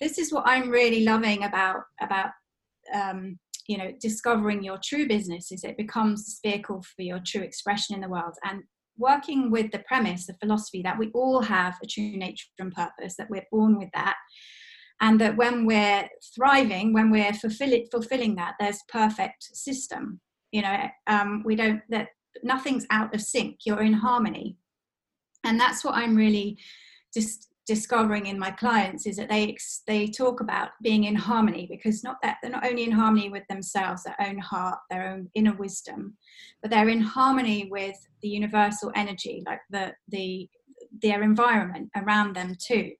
[0.00, 2.30] this is what i'm really loving about about
[2.94, 7.42] um, you know discovering your true business is it becomes the vehicle for your true
[7.42, 8.34] expression in the world.
[8.44, 8.62] And
[8.98, 13.14] working with the premise the philosophy that we all have a true nature and purpose
[13.18, 14.16] that we're born with that
[15.02, 20.20] and that when we're thriving when we're fulfill- fulfilling that there's perfect system.
[20.52, 22.08] You know um, we don't that
[22.42, 24.56] nothing's out of sync you're in harmony.
[25.44, 26.58] And that's what i'm really
[27.14, 32.04] just discovering in my clients is that they they talk about being in harmony because
[32.04, 35.54] not that they're not only in harmony with themselves their own heart their own inner
[35.54, 36.16] wisdom
[36.62, 40.48] but they're in harmony with the universal energy like the the
[41.02, 42.92] their environment around them too.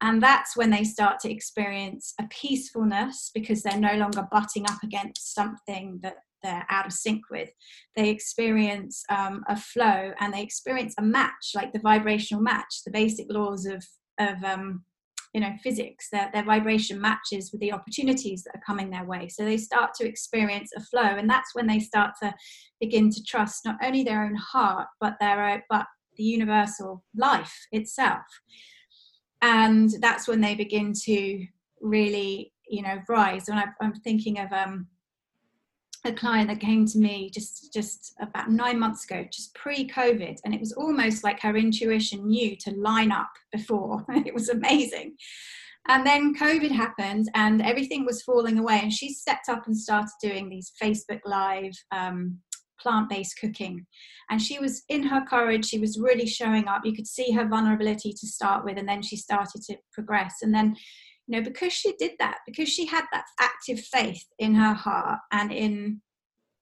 [0.00, 4.82] And that's when they start to experience a peacefulness because they're no longer butting up
[4.82, 7.50] against something that they're out of sync with.
[7.96, 12.92] They experience um, a flow and they experience a match, like the vibrational match, the
[12.92, 13.84] basic laws of,
[14.20, 14.84] of um,
[15.32, 16.08] you know, physics.
[16.12, 19.28] Their, their vibration matches with the opportunities that are coming their way.
[19.28, 22.32] So they start to experience a flow, and that's when they start to
[22.80, 27.66] begin to trust not only their own heart, but their own, but the universal life
[27.72, 28.22] itself.
[29.42, 31.46] And that's when they begin to
[31.80, 33.48] really, you know, rise.
[33.48, 34.86] And I, am thinking of um,
[36.04, 40.54] a client that came to me just just about nine months ago just pre-covid and
[40.54, 44.04] it was almost like her intuition knew to line up before.
[44.26, 45.16] It was amazing.
[45.88, 50.10] And then covid happened and everything was falling away and she stepped up and started
[50.22, 52.38] doing these facebook live um,
[52.80, 53.86] plant-based cooking.
[54.30, 56.82] And she was in her courage she was really showing up.
[56.84, 60.36] You could see her vulnerability to start with and then she started to progress.
[60.42, 60.76] And then
[61.26, 65.18] you know because she did that because she had that active faith in her heart
[65.32, 66.00] and in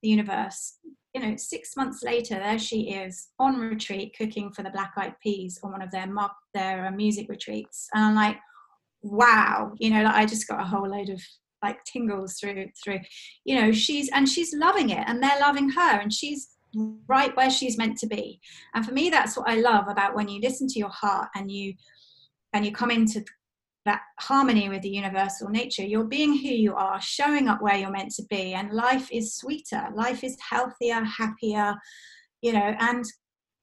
[0.03, 0.79] the universe
[1.15, 5.15] you know six months later there she is on retreat cooking for the black eyed
[5.23, 6.09] peas on one of their
[6.55, 7.89] their uh, music retreats.
[7.95, 8.39] And i'm like
[9.03, 11.21] wow you know like i just got a whole load of
[11.63, 13.01] like tingles through through
[13.45, 16.49] you know she's and she's loving it and they're loving her and she's
[17.07, 18.41] right where she's meant to be.
[18.75, 21.51] And for me that's what i love about when you listen to your heart and
[21.51, 21.75] you
[22.53, 23.25] and you come into
[23.85, 25.83] that harmony with the universal nature.
[25.83, 29.37] You're being who you are, showing up where you're meant to be, and life is
[29.37, 31.75] sweeter, life is healthier, happier,
[32.43, 32.75] you know.
[32.79, 33.05] And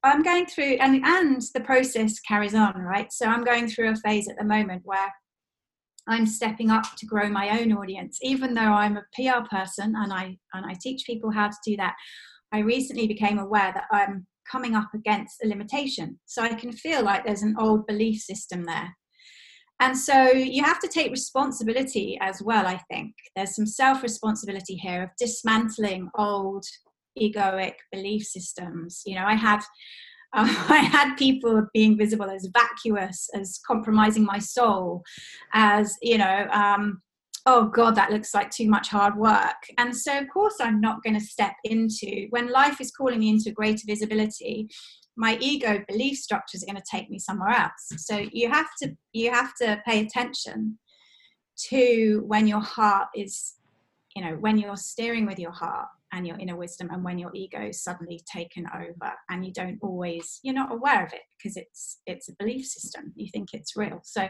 [0.04, 3.12] I'm going through, and and the process carries on, right?
[3.12, 5.10] So I'm going through a phase at the moment where
[6.08, 10.12] I'm stepping up to grow my own audience, even though I'm a PR person and
[10.12, 11.96] I and I teach people how to do that.
[12.52, 16.20] I recently became aware that I'm coming up against a limitation.
[16.26, 18.96] So I can feel like there's an old belief system there
[19.80, 23.14] and so you have to take responsibility as well, I think.
[23.36, 26.66] There's some self responsibility here of dismantling old
[27.18, 29.02] egoic belief systems.
[29.06, 29.62] You know, I had.
[30.32, 35.02] I had people being visible as vacuous, as compromising my soul,
[35.54, 37.02] as you know, um,
[37.46, 41.02] oh god that looks like too much hard work and so of course i'm not
[41.04, 44.68] going to step into when life is calling me into greater visibility
[45.20, 47.92] my ego belief structures are going to take me somewhere else.
[47.98, 50.80] So you have to you have to pay attention
[51.70, 53.56] to when your heart is
[54.16, 57.32] you know when you're steering with your heart and your inner wisdom and when your
[57.36, 61.58] ego is suddenly taken over and you don't always you're not aware of it because
[61.58, 63.12] it's it's a belief system.
[63.16, 64.00] You think it's real.
[64.04, 64.26] So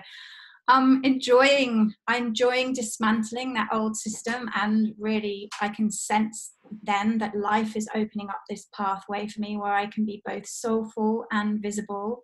[0.68, 7.36] I'm enjoying I'm enjoying dismantling that old system and really I can sense then that
[7.36, 11.62] life is opening up this pathway for me where I can be both soulful and
[11.62, 12.24] visible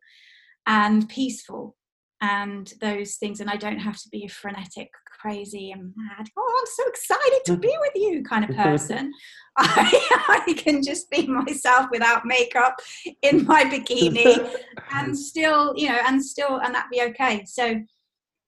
[0.66, 1.76] and peaceful
[2.22, 3.40] and those things.
[3.40, 7.40] And I don't have to be a frenetic crazy and mad oh I'm so excited
[7.46, 9.12] to be with you kind of person.
[9.58, 12.76] I, I can just be myself without makeup
[13.22, 14.54] in my bikini
[14.92, 17.46] and still you know and still and that be okay.
[17.46, 17.76] So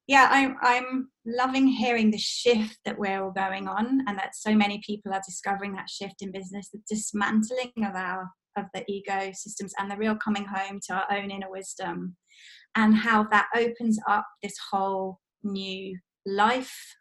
[0.07, 4.55] yeah, I'm I'm loving hearing the shift that we're all going on, and that so
[4.55, 9.31] many people are discovering that shift in business, the dismantling of our of the ego
[9.33, 12.15] systems, and the real coming home to our own inner wisdom,
[12.75, 16.95] and how that opens up this whole new life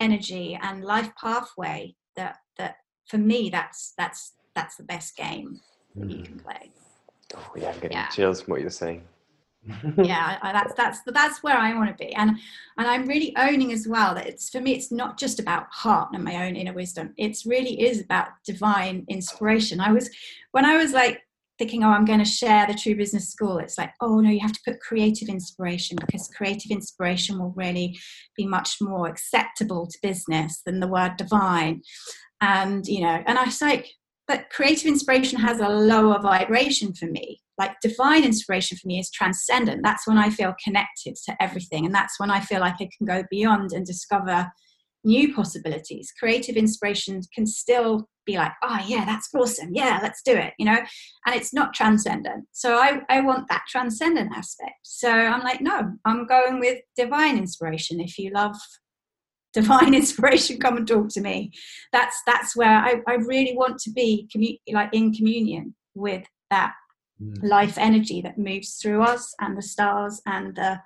[0.00, 1.94] energy and life pathway.
[2.16, 2.76] That that
[3.08, 5.60] for me, that's that's that's the best game
[5.94, 6.42] that you can mm.
[6.42, 6.72] play.
[7.36, 8.08] Oh yeah, I'm getting yeah.
[8.08, 9.04] chills from what you're saying
[10.02, 12.12] yeah that's that's that's where i want to be.
[12.14, 12.30] And
[12.78, 16.10] and i'm really owning as well that it's for me it's not just about heart
[16.12, 17.12] and my own inner wisdom.
[17.16, 19.80] It's really is about divine inspiration.
[19.80, 20.10] I was
[20.52, 21.20] when i was like
[21.58, 24.38] thinking oh i'm going to share the true business school it's like oh no you
[24.40, 27.98] have to put creative inspiration because creative inspiration will really
[28.36, 31.82] be much more acceptable to business than the word divine.
[32.40, 33.88] And you know and i was like
[34.28, 37.40] but creative inspiration has a lower vibration for me.
[37.56, 39.82] Like divine inspiration for me is transcendent.
[39.82, 43.06] That's when i feel connected to everything and that's when i feel like i can
[43.06, 44.48] go beyond and discover
[45.04, 46.12] new possibilities.
[46.18, 49.70] Creative inspiration can still be like oh yeah that's awesome.
[49.72, 50.78] Yeah let's do it you know?
[51.26, 52.44] And it's not transcendent.
[52.52, 54.80] So i, I want that transcendent aspect.
[54.82, 58.56] So i'm like no i'm going with divine inspiration if you love
[59.60, 61.52] divine inspiration come and talk to me.
[61.92, 64.28] That's that's where i, I really want to be
[64.72, 66.74] like in communion with that
[67.22, 67.36] mm.
[67.42, 70.80] life energy that moves through us and the stars and the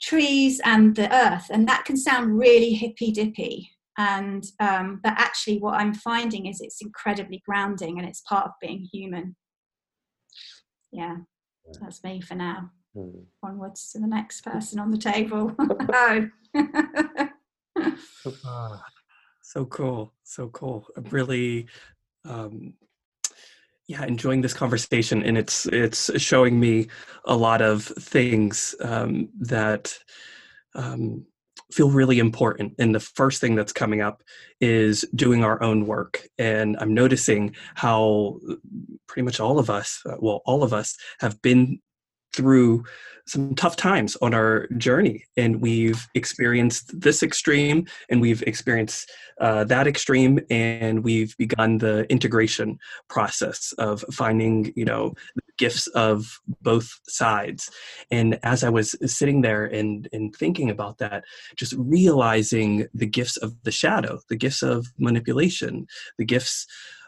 [0.00, 1.46] trees and the earth.
[1.50, 6.60] And that can sound really hippy dippy and um, but actually what i'm finding is
[6.60, 9.36] it's incredibly grounding and it's part of being human.
[10.92, 11.16] Yeah
[11.80, 12.70] that's me for now.
[12.96, 13.24] Mm.
[13.44, 15.54] onwards to the next person on the table.
[16.54, 17.28] Oh
[19.42, 20.86] so cool so cool.
[21.10, 21.66] Really
[22.24, 22.74] um,
[23.88, 26.86] yeah enjoying this conversation and it's it's showing me
[27.24, 29.98] a lot of things um, that
[30.76, 31.26] um,
[31.72, 32.74] feel really important.
[32.78, 34.22] And the first thing that's coming up
[34.60, 36.28] is doing our own work.
[36.38, 38.38] And i'm noticing how
[39.08, 41.80] pretty much all of us uh, well all of us have been
[42.34, 42.84] through
[43.30, 49.08] some tough times on our journey and we've experienced this extreme and we've experienced
[49.40, 52.76] uh, that extreme and we've begun the integration
[53.08, 55.14] process of finding you know
[55.58, 57.70] gifts of both sides.
[58.10, 63.36] And as i was sitting there and and thinking about that just realizing the gifts
[63.36, 65.86] of the shadow the gifts of manipulation
[66.18, 66.66] the gifts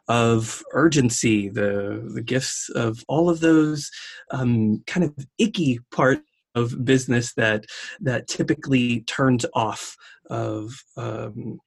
[0.08, 3.90] of urgency, the the gifts of all of those
[4.30, 6.20] um, kind of icky part
[6.54, 7.64] of business that
[8.00, 9.96] that typically turns off
[10.30, 11.58] of um,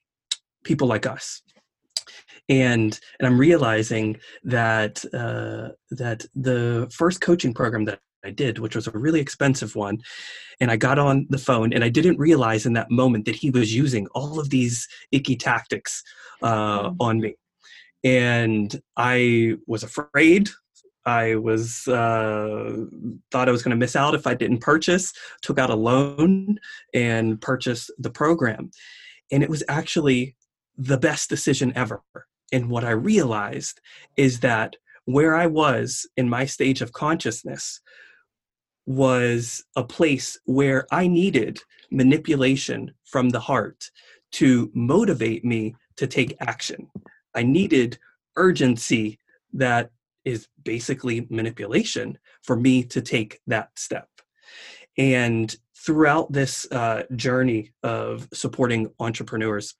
[0.63, 1.41] people like us
[2.49, 8.75] and and i'm realizing that uh, that the first coaching program that i did which
[8.75, 9.97] was a really expensive one
[10.59, 13.49] and i got on the phone and i didn't realize in that moment that he
[13.49, 16.03] was using all of these icky tactics
[16.43, 16.95] uh, mm.
[16.99, 17.35] on me
[18.05, 20.49] and I was afraid.
[21.07, 22.85] I was uh,
[23.31, 25.11] thought I was going to miss out if I didn't purchase.
[25.41, 26.57] Took out a loan
[26.93, 28.71] and purchased the program,
[29.31, 30.35] and it was actually
[30.77, 32.01] the best decision ever.
[32.53, 33.81] And what I realized
[34.17, 37.81] is that where I was in my stage of consciousness
[38.85, 41.59] was a place where I needed
[41.91, 43.89] manipulation from the heart
[44.33, 46.87] to motivate me to take action.
[47.35, 47.97] I needed
[48.35, 49.19] urgency
[49.53, 49.91] that
[50.23, 54.09] is basically manipulation for me to take that step.
[54.97, 59.75] And throughout this uh, journey of supporting entrepreneurs,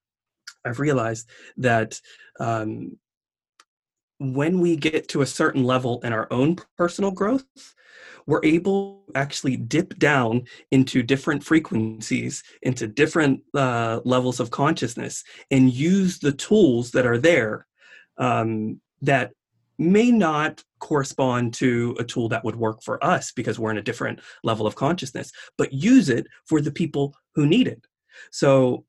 [0.64, 1.99] I've realized that
[2.39, 2.97] um,
[4.20, 7.45] when we get to a certain level in our own personal growth,
[8.28, 15.24] we're able to actually dip down into different frequencies, into different uh, levels of consciousness,
[15.51, 17.68] and use the tools that are there
[18.18, 19.32] um, that
[19.78, 23.84] may not correspond to a tool that would work for us because we're in a
[23.84, 27.86] different level of consciousness, but use it for the people who need it.
[28.32, 28.86] So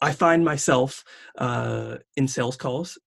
[0.00, 1.04] I find myself
[1.38, 2.98] uh, in sales calls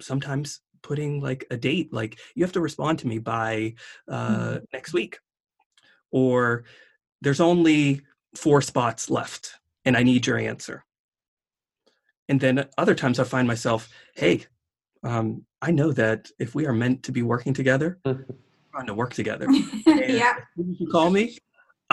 [0.00, 3.74] sometimes putting like a date, like you have to respond to me by
[4.08, 4.64] uh, mm-hmm.
[4.72, 5.18] next week,
[6.10, 6.64] or
[7.20, 8.02] there's only
[8.34, 9.54] four spots left
[9.84, 10.84] and I need your answer.
[12.28, 14.46] And then other times I find myself, hey,
[15.02, 18.24] um, I know that if we are meant to be working together, we're
[18.72, 19.46] going to work together.
[19.86, 20.36] yeah.
[20.56, 21.36] you call me,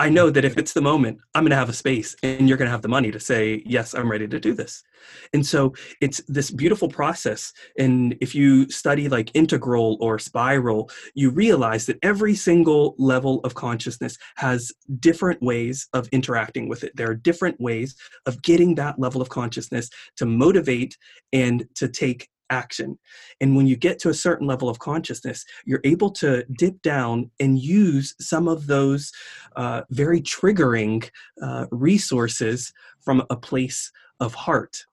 [0.00, 2.56] I know that if it's the moment, I'm going to have a space and you're
[2.56, 4.84] going to have the money to say, yes, I'm ready to do this.
[5.32, 7.52] And so it's this beautiful process.
[7.76, 13.54] And if you study like integral or spiral, you realize that every single level of
[13.54, 16.94] consciousness has different ways of interacting with it.
[16.94, 20.96] There are different ways of getting that level of consciousness to motivate
[21.32, 22.98] and to take action.
[23.40, 27.30] And when you get to a certain level of consciousness, you're able to dip down
[27.40, 29.12] and use some of those
[29.56, 31.08] uh, very triggering
[31.42, 33.90] uh, resources from a place
[34.20, 34.84] of heart.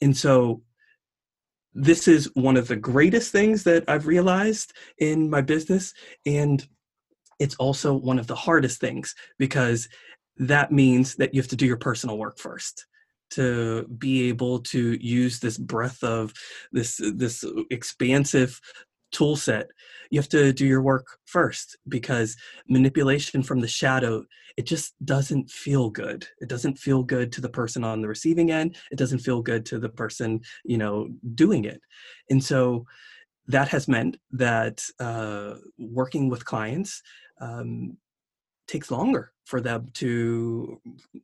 [0.00, 0.62] And so,
[1.78, 5.92] this is one of the greatest things that I've realized in my business.
[6.24, 6.66] And
[7.38, 9.86] it's also one of the hardest things because
[10.38, 12.86] that means that you have to do your personal work first
[13.30, 16.32] to be able to use this breadth of
[16.72, 18.60] this this expansive
[19.12, 19.68] tool set
[20.10, 22.36] you have to do your work first because
[22.68, 24.24] manipulation from the shadow
[24.56, 26.26] it just doesn't feel good.
[26.40, 28.76] It doesn't feel good to the person on the receiving end.
[28.90, 31.80] It doesn't feel good to the person you know doing it.
[32.30, 32.86] And so
[33.48, 37.02] that has meant that uh, working with clients
[37.40, 37.96] um,
[38.66, 40.80] takes longer for them to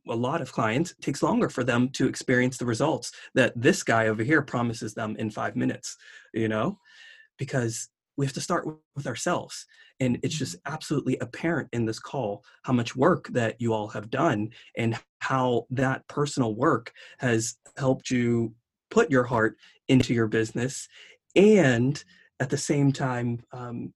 [0.09, 4.07] a lot of clients takes longer for them to experience the results that this guy
[4.07, 5.97] over here promises them in five minutes
[6.33, 6.77] you know
[7.37, 8.65] because we have to start
[8.95, 9.65] with ourselves
[9.99, 10.73] and it's just mm-hmm.
[10.73, 15.65] absolutely apparent in this call how much work that you all have done and how
[15.69, 18.53] that personal work has helped you
[18.89, 20.87] put your heart into your business
[21.35, 22.03] and
[22.39, 23.93] at the same time um,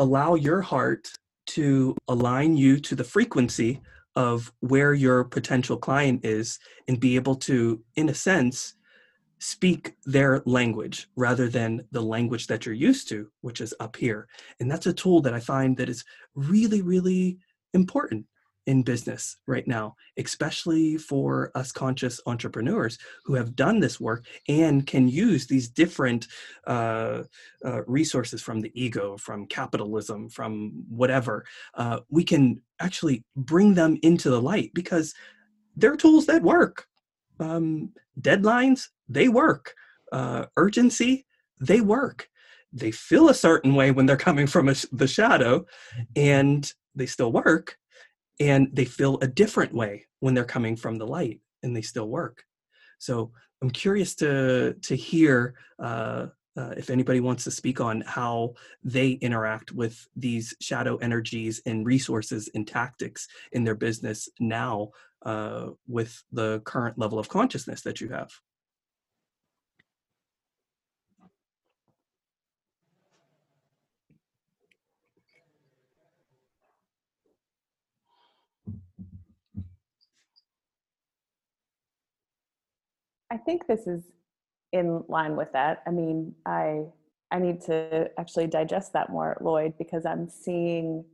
[0.00, 1.12] allow your heart
[1.46, 3.80] to align you to the frequency
[4.16, 8.74] of where your potential client is and be able to, in a sense,
[9.40, 14.26] speak their language rather than the language that you're used to, which is up here.
[14.58, 17.38] And that's a tool that I find that is really, really
[17.74, 18.24] important
[18.66, 24.86] in business right now, especially for us conscious entrepreneurs who have done this work and
[24.86, 26.28] can use these different
[26.66, 27.22] uh,
[27.64, 31.44] uh, resources from the ego, from capitalism, from whatever.
[31.74, 35.14] Uh, we can actually bring them into the light because
[35.76, 36.86] they're tools that work.
[37.38, 39.74] Um, deadlines, they work.
[40.12, 41.26] Uh, urgency,
[41.60, 42.28] they work.
[42.72, 45.64] They feel a certain way when they're coming from a, the shadow,
[46.14, 47.78] and they still work
[48.40, 52.08] and they feel a different way when they're coming from the light and they still
[52.08, 52.42] work.
[52.98, 53.32] So
[53.62, 56.26] i'm curious to to hear uh,
[56.56, 61.86] uh, if anybody wants to speak on how they interact with these shadow energies and
[61.86, 64.90] resources and tactics in their business now
[65.24, 68.30] uh, with the current level of consciousness that you have
[83.30, 84.02] I think this is
[84.72, 85.82] in line with that.
[85.86, 86.84] I mean, I
[87.30, 91.04] I need to actually digest that more, Lloyd, because I'm seeing.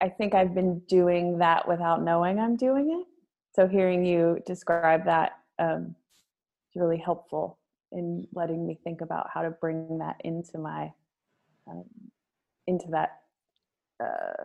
[0.00, 3.06] I think I've been doing that without knowing I'm doing it.
[3.54, 5.94] So hearing you describe that um,
[6.68, 7.58] is really helpful
[7.92, 10.92] in letting me think about how to bring that into my
[11.66, 11.84] um,
[12.66, 13.20] into that
[14.02, 14.44] uh,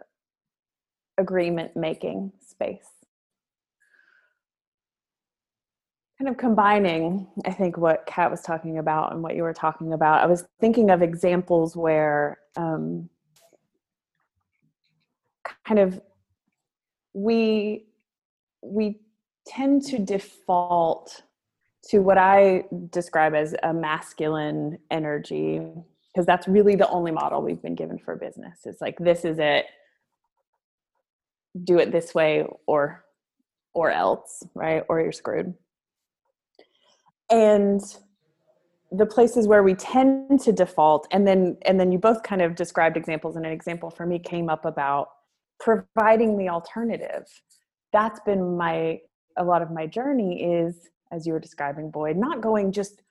[1.17, 3.00] agreement making space.
[6.21, 9.93] Kind of combining i think what kat was talking about and what you were talking
[9.93, 13.09] about i was thinking of examples where um,
[15.65, 15.99] kind of
[17.13, 17.87] we
[18.61, 18.99] we
[19.47, 21.23] tend to default
[21.83, 25.59] to what i describe as a masculine energy
[26.13, 28.59] because that's really the only model we've been given for business.
[28.65, 29.65] It's like this is it.
[31.63, 33.05] Do it this way or
[33.73, 34.83] or else right?
[34.89, 35.53] Or you're screwed
[37.31, 37.81] and
[38.91, 42.55] the places where we tend to default and then and then you both kind of
[42.55, 45.07] described examples and an example for me came up about
[45.59, 47.25] providing the alternative
[47.93, 48.99] that's been my
[49.37, 53.01] a lot of my journey is as you were describing Lloyd not going just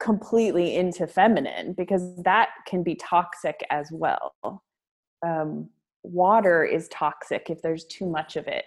[0.00, 4.34] completely into feminine because that can be toxic as well.
[5.24, 5.70] Um,
[6.02, 8.64] water is toxic if there's too much of it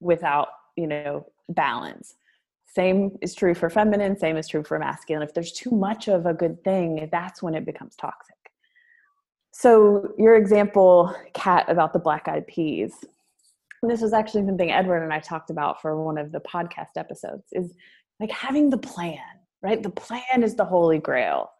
[0.00, 2.14] without, you know, balance.
[2.72, 5.26] Same is true for feminine, same is true for masculine.
[5.26, 8.36] If there's too much of a good thing, that's when it becomes toxic.
[9.50, 12.94] So, your example, Kat, about the black eyed peas,
[13.82, 17.44] this was actually something Edward and I talked about for one of the podcast episodes,
[17.52, 17.74] is
[18.20, 19.18] like having the plan,
[19.62, 19.82] right?
[19.82, 21.50] The plan is the holy grail.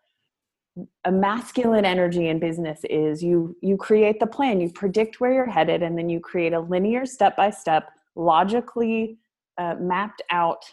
[1.05, 5.51] A masculine energy in business is you you create the plan, you predict where you're
[5.51, 9.19] headed, and then you create a linear, step by step, logically
[9.59, 10.65] uh, mapped out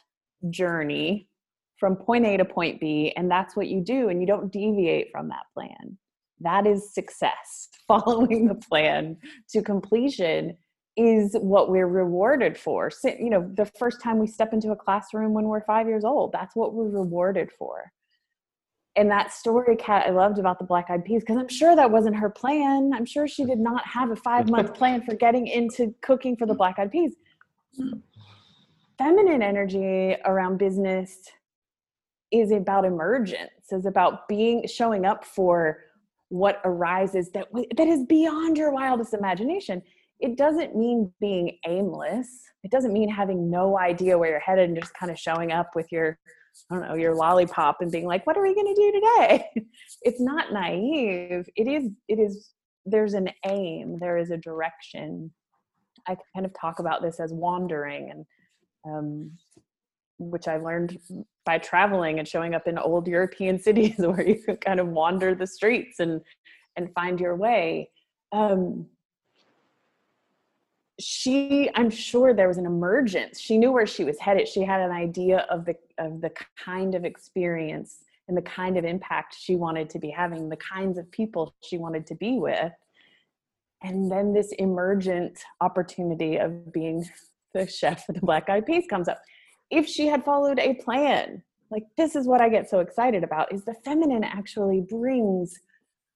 [0.49, 1.27] journey
[1.79, 5.11] from point A to point B, and that's what you do, and you don't deviate
[5.11, 5.97] from that plan.
[6.39, 7.69] That is success.
[7.87, 9.17] Following the plan
[9.51, 10.57] to completion
[10.97, 12.89] is what we're rewarded for.
[12.89, 16.03] So, you know, the first time we step into a classroom when we're five years
[16.03, 17.91] old, that's what we're rewarded for.
[18.95, 21.91] And that story, Kat, I loved about the black eyed peas because I'm sure that
[21.91, 22.91] wasn't her plan.
[22.95, 26.47] I'm sure she did not have a five month plan for getting into cooking for
[26.47, 27.15] the black eyed peas
[28.97, 31.19] feminine energy around business
[32.31, 35.79] is about emergence is about being showing up for
[36.29, 39.81] what arises that that is beyond your wildest imagination.
[40.19, 42.27] It doesn't mean being aimless.
[42.63, 45.71] It doesn't mean having no idea where you're headed and just kind of showing up
[45.75, 46.17] with your
[46.71, 49.45] i don't know your lollipop and being like what are we going to do today?
[50.01, 51.47] It's not naive.
[51.55, 52.51] It is it is
[52.85, 53.99] there's an aim.
[53.99, 55.31] There is a direction.
[56.07, 58.25] I kind of talk about this as wandering and
[58.87, 59.31] um,
[60.19, 60.99] which I learned
[61.45, 65.47] by traveling and showing up in old European cities where you kind of wander the
[65.47, 66.21] streets and
[66.75, 67.89] and find your way.
[68.31, 68.85] Um,
[70.99, 73.39] she, I'm sure there was an emergence.
[73.39, 74.47] She knew where she was headed.
[74.47, 76.31] She had an idea of the of the
[76.63, 80.97] kind of experience and the kind of impact she wanted to be having, the kinds
[80.97, 82.71] of people she wanted to be with.
[83.83, 87.07] And then this emergent opportunity of being
[87.57, 89.19] the chef for the black eyed peas comes up.
[89.69, 93.53] If she had followed a plan like this is what i get so excited about
[93.53, 95.59] is the feminine actually brings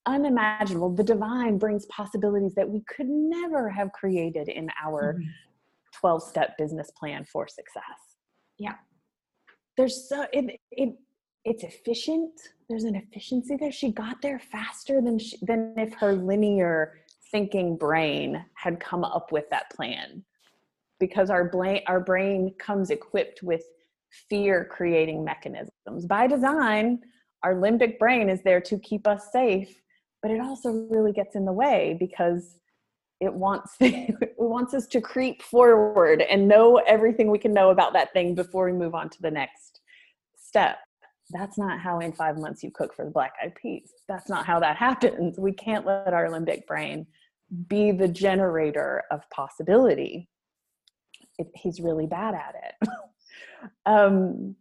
[0.06, 5.28] unimaginable the divine brings possibilities that we could never have created in our mm-hmm.
[6.00, 7.84] 12 step business plan for success.
[8.58, 8.76] Yeah.
[9.78, 10.96] There's so it, it
[11.44, 12.32] it's efficient.
[12.70, 13.72] There's an efficiency there.
[13.72, 17.00] She got there faster than she, than if her linear
[17.32, 20.24] thinking brain had come up with that plan
[21.02, 23.64] because our brain our brain comes equipped with
[24.30, 26.06] fear creating mechanisms.
[26.06, 27.02] By design
[27.44, 29.82] our limbic brain is there to keep us safe
[30.22, 32.60] but it also really gets in the way because
[33.20, 37.94] it wants it wants us to creep forward and know everything we can know about
[37.94, 39.82] that thing before we move on to the next
[40.36, 40.78] step.
[41.32, 43.92] That's not how in five months you cook for the black eyed peas.
[44.08, 45.40] That's not how that happens.
[45.40, 47.08] We can't let our limbic brain
[47.68, 50.30] be the generator of possibility
[51.42, 52.90] it, he's really bad at it.
[53.86, 54.56] um,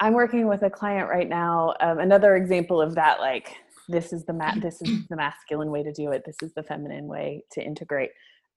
[0.00, 1.74] I'm working with a client right now.
[1.80, 3.56] Um, another example of that, like
[3.88, 6.22] this is the ma- this is the masculine way to do it.
[6.24, 8.10] This is the feminine way to integrate.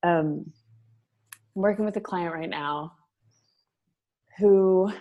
[0.03, 0.51] Um,
[1.55, 2.93] I'm working with a client right now
[4.38, 4.91] who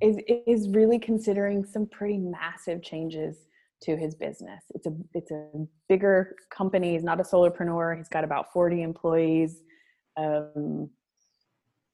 [0.00, 3.36] is is really considering some pretty massive changes
[3.82, 4.64] to his business.
[4.74, 6.92] It's a it's a bigger company.
[6.92, 7.96] He's not a solopreneur.
[7.96, 9.62] He's got about 40 employees.
[10.18, 10.90] Um,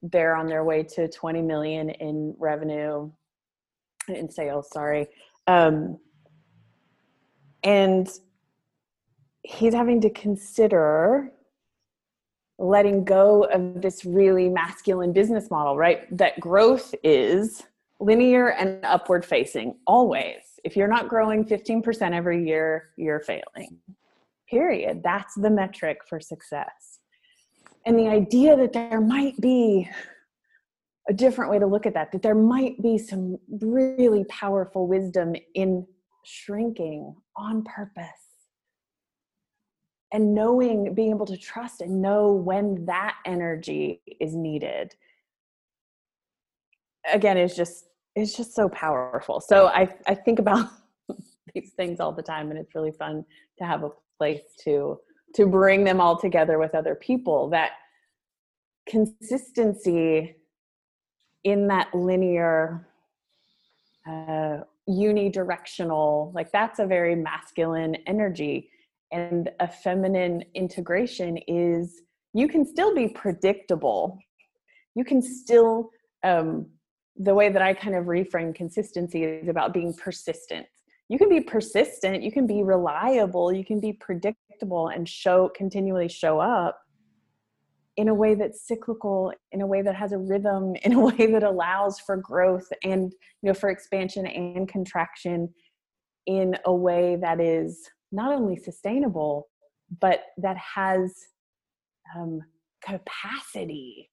[0.03, 3.11] they're on their way to 20 million in revenue
[4.09, 5.09] in sales sorry.
[5.47, 5.99] Um,
[7.63, 8.09] and
[9.43, 11.31] he's having to consider
[12.59, 16.17] letting go of this really masculine business model right?
[16.17, 17.63] That growth is
[17.99, 20.43] linear and upward facing always.
[20.65, 23.79] If you're not growing 15% every year you're failing.
[24.49, 25.03] Period.
[25.03, 27.01] That's the metric for success
[27.87, 29.89] and the idea that there might be
[31.09, 35.35] a different way to look at that that there might be some really powerful wisdom
[35.55, 35.87] in
[36.25, 38.07] shrinking on purpose.
[40.13, 44.95] And knowing being able to trust and know when that energy is needed.
[47.13, 49.41] Again it's just it's just so powerful.
[49.41, 50.69] So i i think about
[51.55, 53.25] these things all the time and it's really fun
[53.59, 54.99] to have a place to
[55.35, 57.73] to bring them all together with other people that
[58.89, 60.37] consistency
[61.45, 62.87] in that linear
[64.07, 64.59] uh,
[64.89, 68.69] unidirectional like that's a very masculine energy
[69.13, 72.03] and a feminine integration is
[72.35, 74.19] you can still be predictable
[74.95, 75.91] you can still
[76.23, 76.67] um,
[77.17, 80.67] the way that I kind of reframe consistency is about being persistent.
[81.09, 86.09] You can be persistent, you can be reliable, you can be predictable and show continually
[86.09, 86.81] show up
[87.97, 91.27] in a way that's cyclical, in a way that has a rhythm, in a way
[91.31, 95.53] that allows for growth and you know for expansion and contraction
[96.27, 99.49] in a way that is not only sustainable
[100.01, 101.15] but that has
[102.17, 102.41] um,
[102.83, 104.11] capacity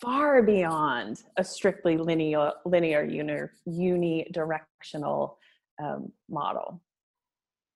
[0.00, 5.36] far beyond a strictly linear, linear uni, unidirectional
[5.82, 6.80] um, model.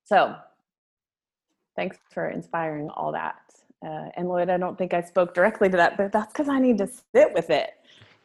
[0.03, 0.35] So,
[1.75, 3.39] thanks for inspiring all that.
[3.85, 6.59] Uh, and Lloyd, I don't think I spoke directly to that, but that's because I
[6.59, 7.71] need to sit with it.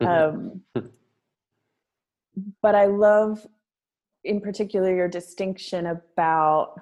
[0.01, 0.63] Um,
[2.63, 3.47] but I love,
[4.25, 6.81] in particular, your distinction about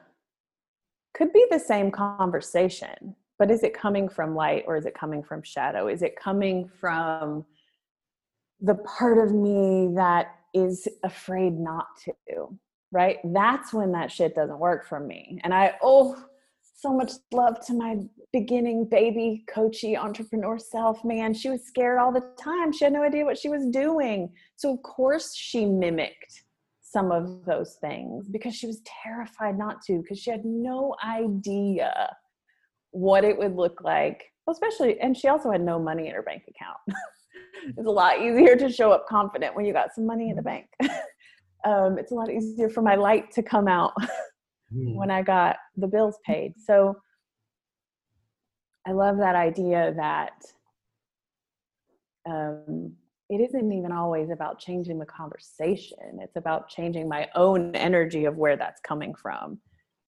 [1.12, 5.22] could be the same conversation but is it coming from light or is it coming
[5.22, 7.44] from shadow is it coming from
[8.60, 12.56] the part of me that is afraid not to
[12.92, 13.18] right?
[13.24, 15.38] That's when that shit doesn't work for me.
[15.44, 16.16] And i oh
[16.80, 17.96] so much love to my
[18.32, 21.34] beginning baby coachy entrepreneur self man.
[21.34, 22.72] She was scared all the time.
[22.72, 24.32] She had no idea what she was doing.
[24.56, 26.44] So of course she mimicked
[26.82, 32.16] some of those things because she was terrified not to because she had no idea
[32.92, 34.24] what it would look like.
[34.46, 36.78] Well, especially and she also had no money in her bank account.
[37.76, 40.42] It's a lot easier to show up confident when you got some money in the
[40.42, 40.66] bank
[41.64, 43.92] um, it's a lot easier for my light to come out
[44.72, 44.94] hmm.
[44.94, 46.96] when i got the bills paid so
[48.86, 50.42] i love that idea that
[52.28, 52.92] um,
[53.30, 58.36] it isn't even always about changing the conversation it's about changing my own energy of
[58.36, 59.58] where that's coming from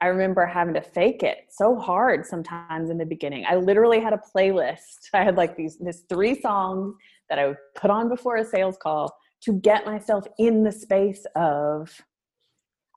[0.03, 3.45] I remember having to fake it so hard sometimes in the beginning.
[3.49, 4.99] I literally had a playlist.
[5.15, 6.97] I had like these this three songs
[7.31, 11.27] that I would put on before a sales call to get myself in the space
[11.35, 11.91] of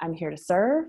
[0.01, 0.85] I'm here to serve.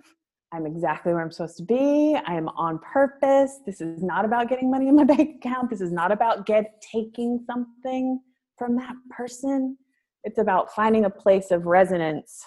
[0.53, 2.17] I'm exactly where I'm supposed to be.
[2.27, 3.59] I am on purpose.
[3.67, 5.71] This is not about getting money in my bank account.
[5.71, 8.21] This is not about get taking something
[8.57, 9.77] from that person.
[10.25, 12.45] It's about finding a place of resonance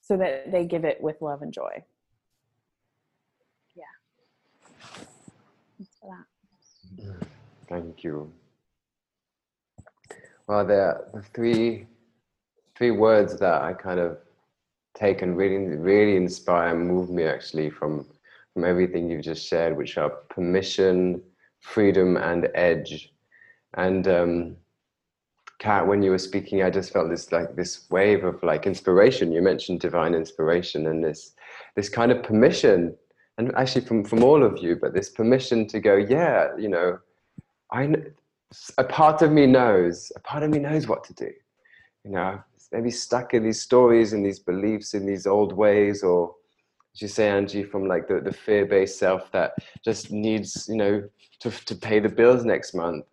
[0.00, 1.82] so that they give it with love and joy.
[3.74, 3.84] Yeah.
[6.00, 7.26] For that.
[7.68, 8.32] Thank you.
[10.46, 11.86] Well, there are three
[12.76, 14.18] three words that I kind of
[14.94, 18.06] take and really really inspire and move me actually from
[18.54, 21.22] from everything you've just shared, which are permission,
[21.60, 23.12] freedom, and edge.
[23.74, 24.56] And um,
[25.58, 29.32] Kat, when you were speaking, I just felt this like this wave of like inspiration.
[29.32, 31.32] You mentioned divine inspiration and this
[31.76, 32.96] this kind of permission
[33.38, 36.98] and actually from from all of you but this permission to go yeah you know
[37.70, 37.88] i
[38.78, 41.30] a part of me knows a part of me knows what to do
[42.04, 42.40] you know
[42.72, 46.34] maybe stuck in these stories and these beliefs in these old ways or
[46.94, 51.02] as you say angie from like the, the fear-based self that just needs you know
[51.40, 53.04] to, to pay the bills next month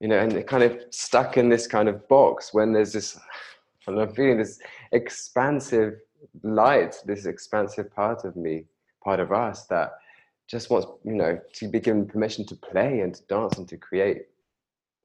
[0.00, 3.18] you know and kind of stuck in this kind of box when there's this
[3.88, 4.58] i'm feeling this
[4.92, 5.94] expansive
[6.42, 8.64] light this expansive part of me
[9.02, 9.94] part of us that
[10.52, 13.78] just wants, you know, to be given permission to play and to dance and to
[13.78, 14.26] create.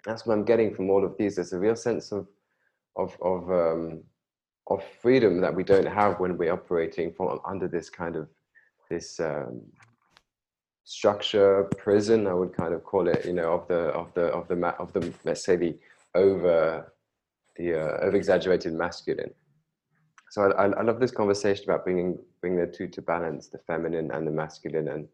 [0.08, 1.36] That's what I'm getting from all of these.
[1.36, 2.28] There's a real sense of
[2.95, 4.03] of of um,
[4.68, 8.28] of freedom that we don't have when we're operating from under this kind of
[8.89, 9.62] this um,
[10.86, 12.26] structure prison.
[12.26, 14.93] I would kind of call it, you know, of the of the of the of
[14.93, 15.78] the let's say the
[16.16, 16.91] over
[17.58, 19.34] the uh, over exaggerated masculine
[20.30, 24.12] so I, I, love this conversation about bringing bringing the two to balance, the feminine
[24.12, 24.89] and the masculine.
[24.89, 25.08] And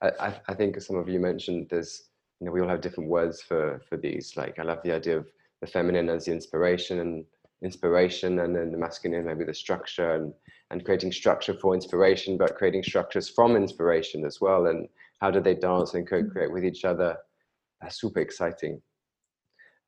[0.00, 2.09] I, I think some of you mentioned there's,
[2.40, 4.36] you know, we all have different words for for these.
[4.36, 5.30] Like I love the idea of
[5.60, 7.24] the feminine as the inspiration and
[7.62, 10.32] inspiration, and then the masculine maybe the structure and
[10.70, 14.66] and creating structure for inspiration, but creating structures from inspiration as well.
[14.66, 14.88] And
[15.20, 16.26] how do they dance and mm-hmm.
[16.26, 17.16] co-create with each other?
[17.80, 18.80] That's super exciting.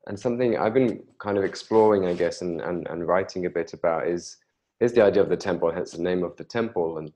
[0.06, 3.72] And something I've been kind of exploring, I guess, and, and, and writing a bit
[3.72, 4.36] about is
[4.80, 7.12] is the idea of the temple, hence the name of the temple, and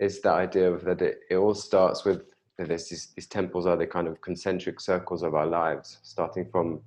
[0.00, 2.22] is the idea of that it, it all starts with
[2.58, 6.80] this, these, temples are the kind of concentric circles of our lives, starting from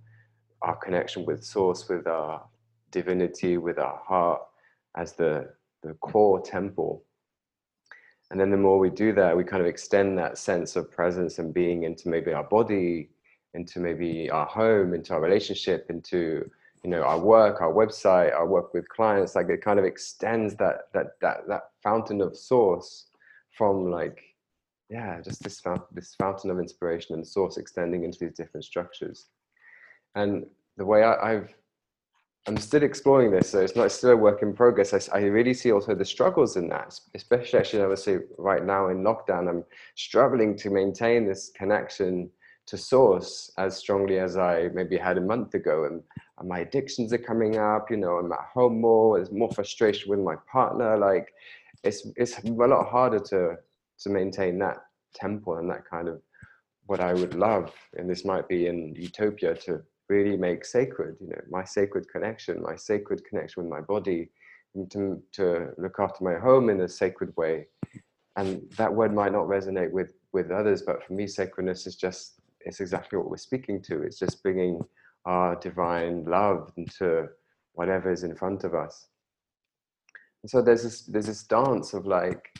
[0.61, 2.43] our connection with source, with our
[2.91, 4.41] divinity, with our heart
[4.95, 5.49] as the,
[5.83, 7.03] the core temple.
[8.31, 11.39] And then the more we do that, we kind of extend that sense of presence
[11.39, 13.09] and being into maybe our body,
[13.53, 16.49] into maybe our home, into our relationship, into
[16.83, 20.55] you know our work our website our work with clients like it kind of extends
[20.55, 23.07] that that that that fountain of source
[23.57, 24.26] from like
[24.89, 25.61] yeah just this
[25.91, 29.27] this fountain of inspiration and source extending into these different structures
[30.15, 30.45] and
[30.77, 31.53] the way I, i've
[32.47, 34.93] I'm still exploring this, so it's not it's still a work in progress.
[34.93, 38.63] I, I really see also the struggles in that, especially actually, I would say right
[38.63, 39.65] now in lockdown, I'm
[39.95, 42.29] struggling to maintain this connection
[42.67, 45.85] to source as strongly as I maybe had a month ago.
[45.85, 46.01] And,
[46.39, 50.09] and my addictions are coming up, you know, I'm at home more, there's more frustration
[50.09, 50.97] with my partner.
[50.97, 51.33] Like
[51.83, 53.55] it's, it's a lot harder to,
[53.99, 54.77] to maintain that
[55.13, 56.21] temple and that kind of
[56.85, 57.73] what I would love.
[57.97, 62.61] And this might be in utopia to really make sacred, you know, my sacred connection,
[62.61, 64.29] my sacred connection with my body,
[64.75, 67.67] and to, to look after my home in a sacred way.
[68.37, 72.39] And that word might not resonate with, with others, but for me, sacredness is just,
[72.61, 74.03] it's exactly what we're speaking to.
[74.03, 74.79] It's just bringing
[75.25, 77.27] our divine love into
[77.73, 79.07] whatever is in front of us.
[80.43, 82.53] And so there's this, there's this dance of like,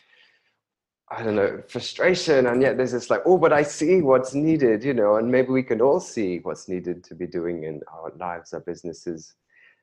[1.09, 2.47] I don't know, frustration.
[2.47, 5.49] And yet there's this like, oh, but I see what's needed, you know, and maybe
[5.49, 9.33] we can all see what's needed to be doing in our lives, our businesses.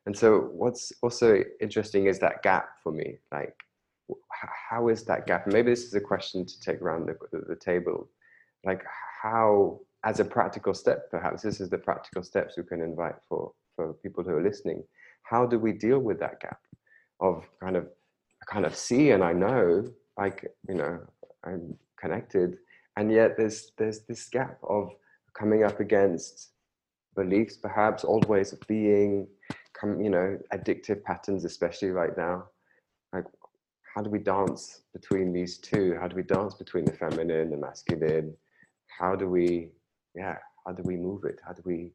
[0.06, 3.16] And so what's also interesting is that gap for me.
[3.32, 3.54] Like,
[4.70, 5.46] how is that gap?
[5.46, 7.16] Maybe this is a question to take around the,
[7.48, 8.10] the table.
[8.66, 8.84] Like,
[9.22, 13.52] how, as a practical step, perhaps this is the practical steps we can invite for,
[13.74, 14.84] for people who are listening.
[15.22, 16.60] How do we deal with that gap
[17.20, 17.88] of kind of,
[18.42, 21.00] I kind of see and I know, like, you know,
[21.44, 22.58] I'm connected,
[22.96, 24.90] and yet there's there's this gap of
[25.34, 26.50] coming up against
[27.16, 29.26] beliefs, perhaps old ways of being,
[29.78, 32.44] come you know, addictive patterns, especially right now.
[33.12, 33.24] Like,
[33.94, 35.96] how do we dance between these two?
[36.00, 38.34] How do we dance between the feminine, the masculine?
[38.88, 39.70] How do we,
[40.14, 40.36] yeah,
[40.66, 41.40] how do we move it?
[41.46, 41.92] How do we,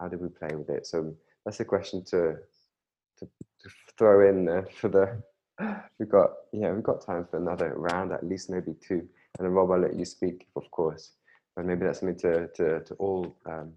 [0.00, 0.86] how do we play with it?
[0.86, 1.14] So
[1.44, 2.36] that's a question to
[3.18, 3.26] to,
[3.60, 5.22] to throw in there for the
[5.98, 9.06] we've got yeah we've got time for another round at least maybe two.
[9.38, 11.12] And then rob i'll let you speak of course.
[11.56, 13.72] But maybe that's something to to, to all um,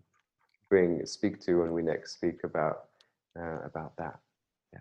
[0.70, 2.86] bring speak to when we next speak about
[3.40, 4.20] uh, about that.
[4.74, 4.80] Yeah.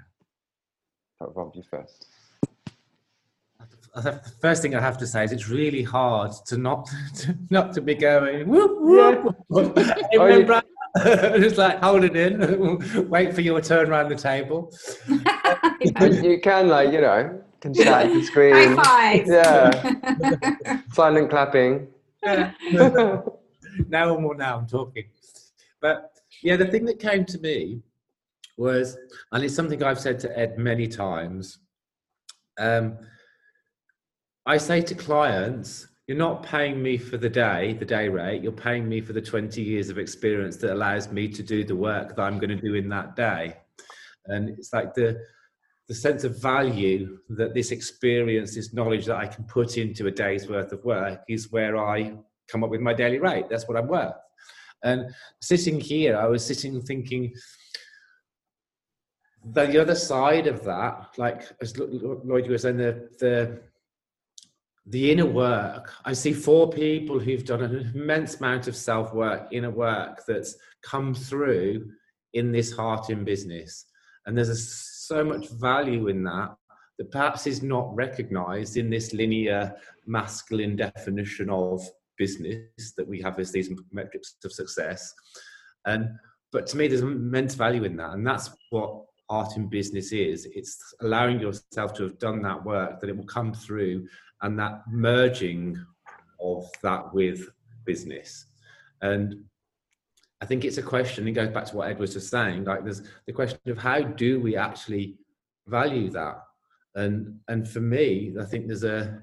[1.19, 2.07] But rob you first.
[3.95, 7.75] The first thing I have to say is it's really hard to not to, not
[7.75, 8.73] to be going whoop
[9.49, 9.77] whoop.
[9.77, 9.95] Yeah.
[10.19, 10.62] oh,
[11.05, 14.71] just like hold it in, wait for your turn around the table.
[15.81, 18.77] you can like you know can chat, can scream.
[19.25, 20.83] Yeah.
[20.93, 21.89] Silent clapping.
[22.23, 22.53] Yeah.
[23.89, 25.05] now more now I'm talking.
[25.81, 26.11] But
[26.43, 27.83] yeah, the thing that came to me
[28.59, 28.99] was,
[29.31, 31.59] and it's something I've said to Ed many times.
[32.59, 32.99] Um,
[34.45, 38.43] I say to clients, you're not paying me for the day, the day rate.
[38.43, 41.75] You're paying me for the 20 years of experience that allows me to do the
[41.75, 43.57] work that I'm going to do in that day.
[44.27, 45.23] And it's like the
[45.89, 50.11] the sense of value that this experience, this knowledge that I can put into a
[50.11, 52.15] day's worth of work is where I
[52.47, 53.47] come up with my daily rate.
[53.49, 54.15] That's what I'm worth.
[54.85, 57.35] And sitting here, I was sitting thinking,
[59.45, 63.63] the other side of that, like as Lloyd was saying, the, the
[64.87, 65.93] the inner work.
[66.05, 70.57] I see four people who've done an immense amount of self work, inner work that's
[70.83, 71.91] come through
[72.35, 73.87] in this heart in business.
[74.27, 76.55] And there's a, so much value in that
[76.99, 79.75] that perhaps is not recognized in this linear
[80.07, 81.83] masculine definition of
[82.19, 85.13] business that we have as these metrics of success.
[85.87, 86.11] And
[86.53, 90.47] but to me, there's immense value in that, and that's what art in business is.
[90.55, 94.07] It's allowing yourself to have done that work that it will come through
[94.43, 95.85] and that merging
[96.41, 97.49] of that with
[97.85, 98.47] business.
[99.01, 99.45] And
[100.41, 102.85] I think it's a question, it goes back to what Ed was just saying, like
[102.85, 105.17] there's the question of how do we actually
[105.67, 106.43] value that?
[106.95, 109.23] And and for me, I think there's a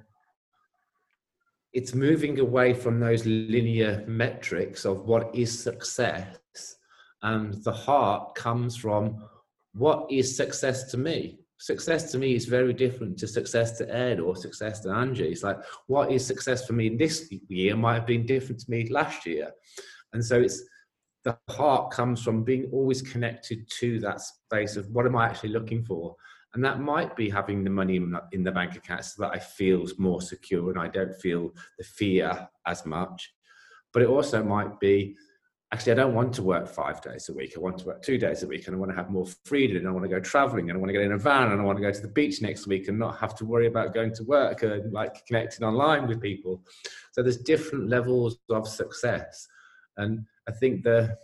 [1.74, 6.78] it's moving away from those linear metrics of what is success
[7.22, 9.24] and the heart comes from
[9.74, 14.20] what is success to me success to me is very different to success to Ed
[14.20, 15.28] or success to Angie.
[15.28, 15.58] It's like
[15.88, 19.52] what is success for me this year might have been different to me last year.
[20.14, 20.64] And so it's
[21.26, 25.50] the heart comes from being always connected to that space of what am I actually
[25.50, 26.16] looking for?
[26.54, 28.02] And that might be having the money
[28.32, 31.84] in the bank account so that I feel more secure and I don't feel the
[31.84, 33.32] fear as much.
[33.94, 35.16] But it also might be
[35.72, 37.54] actually, I don't want to work five days a week.
[37.56, 39.78] I want to work two days a week and I want to have more freedom
[39.78, 41.62] and I want to go traveling and I want to get in a van and
[41.62, 43.94] I want to go to the beach next week and not have to worry about
[43.94, 46.64] going to work and like connecting online with people.
[47.12, 49.48] So there's different levels of success.
[49.98, 51.18] And I think the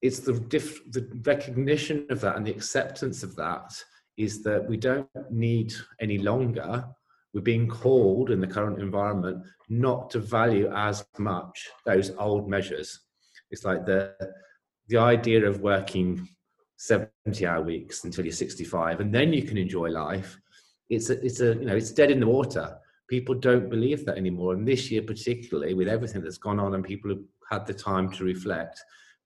[0.00, 3.72] it's the diff, the recognition of that and the acceptance of that
[4.16, 6.84] is that we don't need any longer
[7.32, 13.00] we're being called in the current environment not to value as much those old measures
[13.54, 14.14] it's like the
[14.88, 16.28] the idea of working
[16.76, 20.38] 70 hour weeks until you're 65 and then you can enjoy life.
[20.90, 22.76] It's a, it's a you know it's dead in the water.
[23.08, 24.52] People don't believe that anymore.
[24.54, 28.10] And this year particularly with everything that's gone on and people have had the time
[28.12, 28.82] to reflect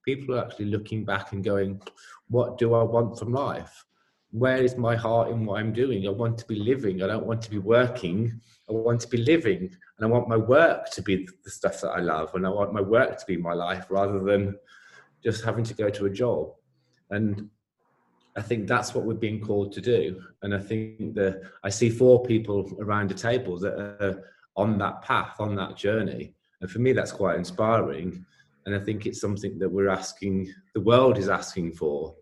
[0.09, 1.81] people are actually looking back and going
[2.29, 3.85] what do i want from life
[4.31, 7.27] where is my heart in what i'm doing i want to be living i don't
[7.27, 11.03] want to be working i want to be living and i want my work to
[11.03, 13.87] be the stuff that i love and i want my work to be my life
[13.89, 14.55] rather than
[15.25, 16.53] just having to go to a job
[17.11, 17.49] and
[18.39, 20.23] I think that's what we're being called to do.
[20.43, 24.23] And I think that I see four people around the table that are
[24.57, 26.35] on that path, on that journey.
[26.61, 28.25] And for me, that's quite inspiring.
[28.65, 32.15] And I think it's something that we're asking, the world is asking for.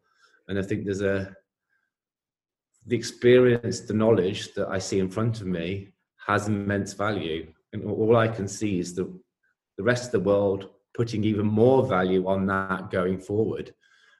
[0.49, 1.37] And I think there's a,
[2.87, 5.93] the experience, the knowledge that I see in front of me
[6.27, 7.53] has immense value.
[7.73, 9.13] And all I can see is the,
[9.77, 13.75] the rest of the world putting even more value on that going forward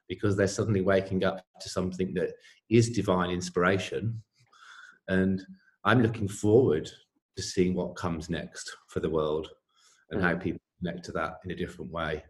[0.07, 2.33] because they're suddenly waking up to something that
[2.69, 4.21] is divine inspiration.
[5.07, 5.43] And
[5.83, 6.89] I'm looking forward
[7.35, 9.47] to seeing what comes next for the world
[10.11, 10.41] and how mm.
[10.41, 12.23] people connect to that in a different way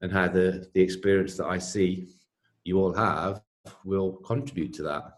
[0.00, 2.08] and how the, the experience that I see
[2.64, 3.40] you all have
[3.84, 5.15] will contribute to that.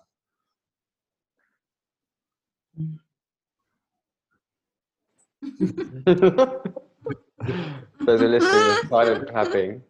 [8.01, 9.83] Those are listening silent clapping.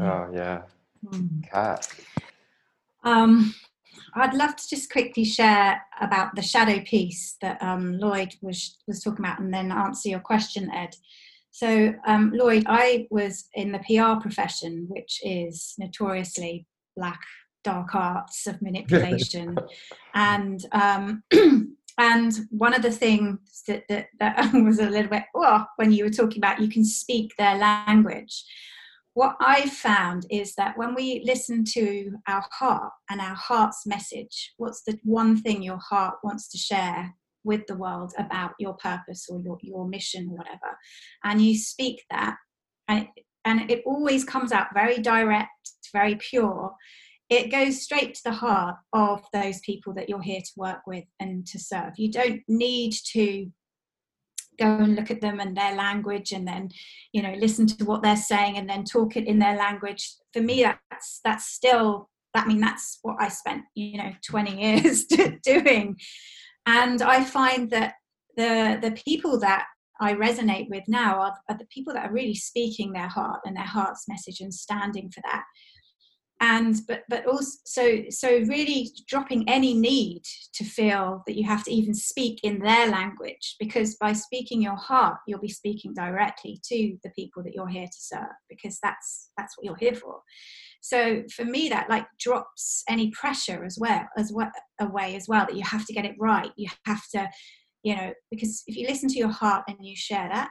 [0.00, 0.62] Oh yeah,
[1.50, 1.88] Kat.
[3.04, 3.54] Um,
[4.14, 9.02] I'd love to just quickly share about the shadow piece that um, Lloyd was was
[9.02, 10.96] talking about, and then answer your question, Ed.
[11.50, 16.66] So, um, Lloyd, I was in the PR profession, which is notoriously
[16.96, 17.20] black,
[17.64, 19.56] dark arts of manipulation,
[20.14, 21.22] and um,
[21.98, 26.04] and one of the things that, that, that was a little bit oh, when you
[26.04, 28.44] were talking about you can speak their language
[29.14, 34.52] what I found is that when we listen to our heart and our heart's message,
[34.56, 39.28] what's the one thing your heart wants to share with the world about your purpose
[39.30, 40.76] or your, your mission or whatever,
[41.22, 42.36] and you speak that,
[42.88, 46.72] and it, and it always comes out very direct, very pure.
[47.30, 51.04] It goes straight to the heart of those people that you're here to work with
[51.20, 51.92] and to serve.
[51.96, 53.50] You don't need to
[54.58, 56.68] go and look at them and their language and then
[57.12, 60.14] you know listen to what they're saying and then talk it in their language.
[60.32, 65.04] For me that's that's still i mean that's what i spent you know 20 years
[65.42, 65.96] doing.
[66.66, 67.94] And i find that
[68.36, 69.64] the the people that
[70.00, 73.56] i resonate with now are, are the people that are really speaking their heart and
[73.56, 75.44] their heart's message and standing for that
[76.40, 80.22] and but but also so so really dropping any need
[80.52, 84.76] to feel that you have to even speak in their language because by speaking your
[84.76, 89.30] heart you'll be speaking directly to the people that you're here to serve because that's
[89.36, 90.20] that's what you're here for.
[90.80, 95.46] So for me that like drops any pressure as well as well away as well
[95.46, 96.50] that you have to get it right.
[96.56, 97.28] You have to
[97.84, 100.50] you know because if you listen to your heart and you share that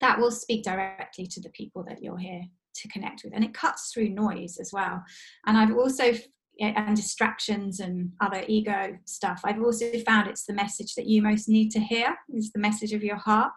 [0.00, 2.42] that will speak directly to the people that you're here
[2.74, 5.02] to connect with and it cuts through noise as well.
[5.46, 6.12] And i've also
[6.60, 9.40] and distractions and other ego stuff.
[9.44, 12.92] I've also found it's the message that you most need to hear is the message
[12.92, 13.52] of your heart.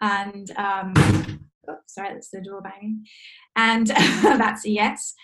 [0.00, 0.92] And um
[1.68, 3.06] oh, sorry that's the door banging.
[3.56, 3.86] And
[4.22, 5.14] that's a yes.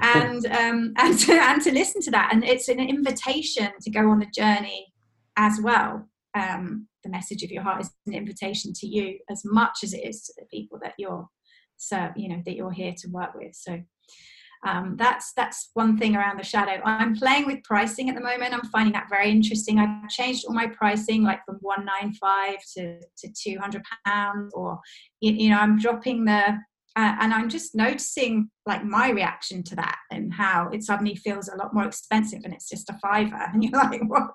[0.00, 2.30] And um and to, and to listen to that.
[2.32, 4.92] And it's an invitation to go on the journey
[5.36, 6.08] as well.
[6.34, 10.06] Um the message of your heart is an invitation to you as much as it
[10.06, 11.28] is to the people that you're
[11.86, 13.54] so you know that you're here to work with.
[13.54, 13.82] So
[14.64, 16.82] um, that's that's one thing around the shadow.
[16.84, 18.54] I'm playing with pricing at the moment.
[18.54, 19.78] I'm finding that very interesting.
[19.78, 24.80] I've changed all my pricing like from 195 to, to 200 pounds or
[25.20, 26.58] you, you, know i'm dropping the
[26.96, 31.48] uh, and i'm just noticing like my reaction to that and how it suddenly feels
[31.48, 33.36] a lot more expensive and it's just a fiver.
[33.52, 34.34] And you're like what?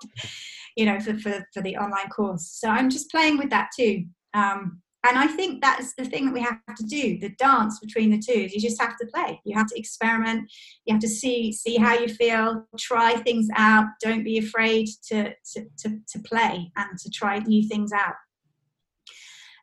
[0.76, 2.48] You know for, for, for the online course.
[2.52, 4.04] So i'm just playing with that too.
[4.32, 8.10] Um, and I think that's the thing that we have to do the dance between
[8.10, 9.40] the two is you just have to play.
[9.44, 10.50] You have to experiment.
[10.84, 12.66] You have to see see how you feel.
[12.78, 13.86] Try things out.
[14.02, 18.14] Don't be afraid to to, to, to play and to try new things out.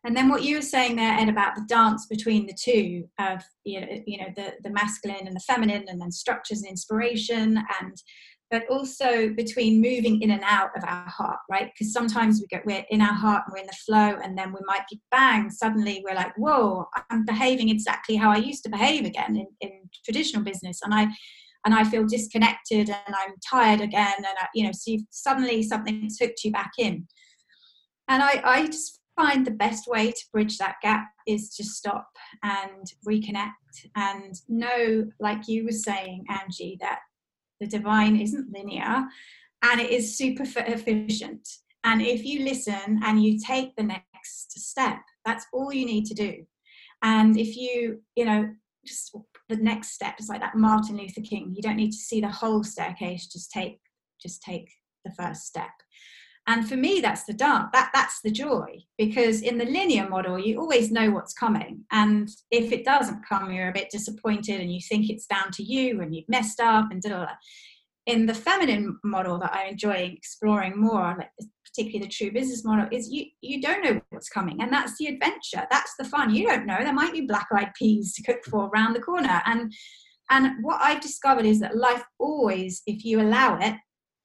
[0.04, 3.44] And then what you were saying there ed about the dance between the two of
[3.64, 7.58] you know, you know the, the masculine and the feminine and then structures and inspiration
[7.80, 8.02] and
[8.50, 11.72] but also between moving in and out of our heart, right?
[11.74, 14.54] Because sometimes we get we're in our heart and we're in the flow, and then
[14.54, 18.70] we might be bang, suddenly we're like, whoa, I'm behaving exactly how I used to
[18.70, 21.08] behave again in, in traditional business, and I
[21.66, 26.18] and I feel disconnected and I'm tired again, and I, you know, so suddenly something's
[26.20, 27.08] hooked you back in,
[28.08, 32.08] and I I just find the best way to bridge that gap is to stop
[32.44, 33.52] and reconnect
[33.96, 37.00] and know, like you were saying, Angie, that
[37.60, 39.06] the divine isn't linear
[39.64, 41.48] and it is super efficient.
[41.84, 46.14] And if you listen and you take the next step, that's all you need to
[46.14, 46.46] do.
[47.02, 48.50] And if you, you know,
[48.86, 49.16] just
[49.50, 51.54] the next step is like that Martin Luther King.
[51.56, 53.28] You don't need to see the whole staircase.
[53.28, 53.80] Just take,
[54.22, 54.70] just take
[55.06, 55.70] the first step.
[56.48, 57.70] And for me, that's the dance.
[57.74, 61.84] That that's the joy because in the linear model, you always know what's coming.
[61.92, 65.64] And if it doesn't come, you're a bit disappointed and you think it's down to
[65.64, 67.28] you and you've messed up and da
[68.06, 71.32] In the feminine model that I enjoy exploring more, like
[71.66, 75.08] particularly the true business model, is you you don't know what's coming, and that's the
[75.08, 75.68] adventure.
[75.70, 76.34] That's the fun.
[76.34, 76.78] You don't know.
[76.80, 79.74] There might be black-eyed peas to cook for around the corner, and
[80.30, 83.76] and what I've discovered is that life always, if you allow it,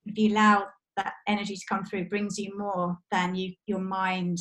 [0.07, 0.66] if you allow
[0.97, 4.38] that energy to come through brings you more than you your mind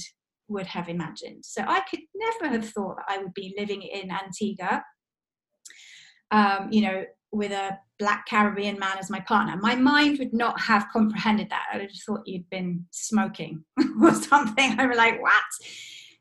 [0.47, 1.45] would have imagined.
[1.45, 4.83] So I could never have thought that I would be living in Antigua,
[6.29, 9.55] um, you know, with a black Caribbean man as my partner.
[9.57, 11.67] My mind would not have comprehended that.
[11.71, 13.63] I have thought you'd been smoking
[14.01, 14.77] or something.
[14.77, 15.43] I'm like, what?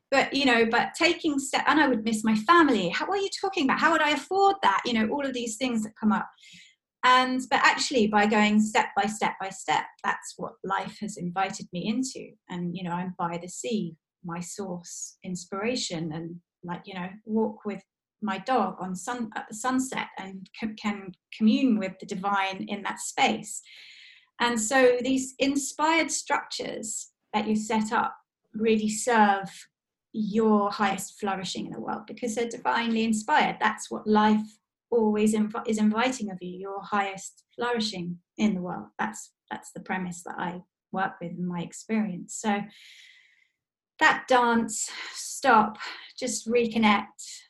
[0.09, 2.89] But you know, but taking step, and I would miss my family.
[2.89, 3.79] How what are you talking about?
[3.79, 4.81] How would I afford that?
[4.85, 6.29] You know, all of these things that come up
[7.03, 11.67] and but actually by going step by step by step that's what life has invited
[11.73, 12.31] me into.
[12.49, 17.65] And you know i'm by the sea my source inspiration and like you know walk
[17.65, 17.83] with
[18.21, 20.47] my dog on sun at the sunset and
[20.77, 23.61] can commune with the divine in that space.
[24.39, 28.15] And so these inspired structures that you set up
[28.53, 29.49] really serve
[30.13, 33.57] your highest flourishing in the world because they're divinely inspired.
[33.59, 34.57] That's what life
[34.91, 38.87] always inv- is inviting of you your highest flourishing in the world.
[38.99, 40.61] That's that's the premise that i
[40.91, 42.35] work with in my experience.
[42.35, 42.61] So
[43.99, 45.77] that dance stop
[46.19, 47.05] just reconnect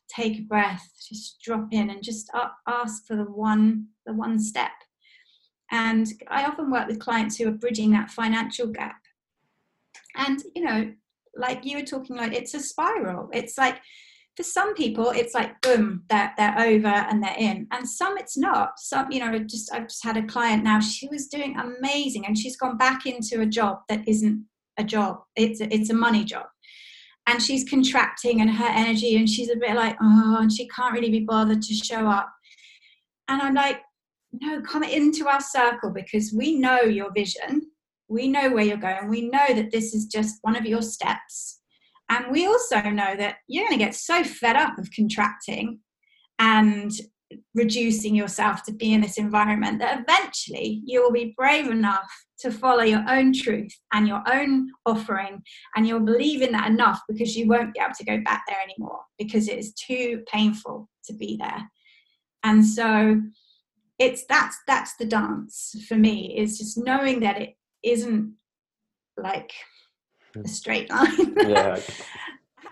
[0.09, 2.29] take a breath just drop in and just
[2.67, 4.71] ask for the one the one step.
[5.71, 9.01] And i often work with clients who are bridging that financial gap.
[10.15, 10.93] And you know
[11.35, 13.29] like you were talking like it's a spiral.
[13.33, 13.81] It's like
[14.41, 17.67] for some people it's like boom they're, they're over and they're in.
[17.71, 18.79] And some it's not.
[18.79, 22.37] Some you know just i've just had a client now she was doing amazing and
[22.37, 24.45] she's gone back into a job that isn't
[24.77, 25.17] a job.
[25.35, 26.45] It's a, it's a money job.
[27.27, 30.93] And she's contracting and her energy and she's a bit like oh and she can't
[30.93, 32.29] really be bothered to show up.
[33.27, 33.81] And i'm like
[34.33, 37.61] no come into our circle because we know your vision.
[38.07, 39.07] We know where you're going.
[39.07, 41.60] We know that this is just one of your steps
[42.11, 45.79] and we also know that you're going to get so fed up of contracting
[46.39, 46.91] and
[47.55, 52.51] reducing yourself to be in this environment that eventually you will be brave enough to
[52.51, 55.41] follow your own truth and your own offering
[55.77, 58.59] and you'll believe in that enough because you won't be able to go back there
[58.61, 61.71] anymore because it is too painful to be there.
[62.43, 63.21] And so
[63.97, 68.33] it's that's that's the dance for me is just knowing that it isn't
[69.15, 69.53] like
[70.35, 71.35] a straight line.
[71.37, 71.79] yeah.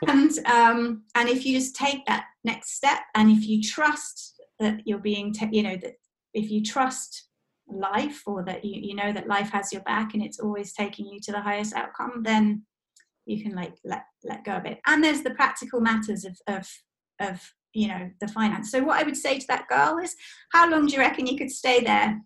[0.07, 4.81] and um, and if you just take that next step, and if you trust that
[4.85, 5.93] you're being, te- you know, that
[6.33, 7.27] if you trust
[7.67, 11.05] life, or that you you know that life has your back and it's always taking
[11.07, 12.63] you to the highest outcome, then
[13.25, 14.79] you can like let let go of it.
[14.87, 16.67] And there's the practical matters of of
[17.19, 17.41] of
[17.73, 18.71] you know the finance.
[18.71, 20.15] So what I would say to that girl is,
[20.51, 22.19] how long do you reckon you could stay there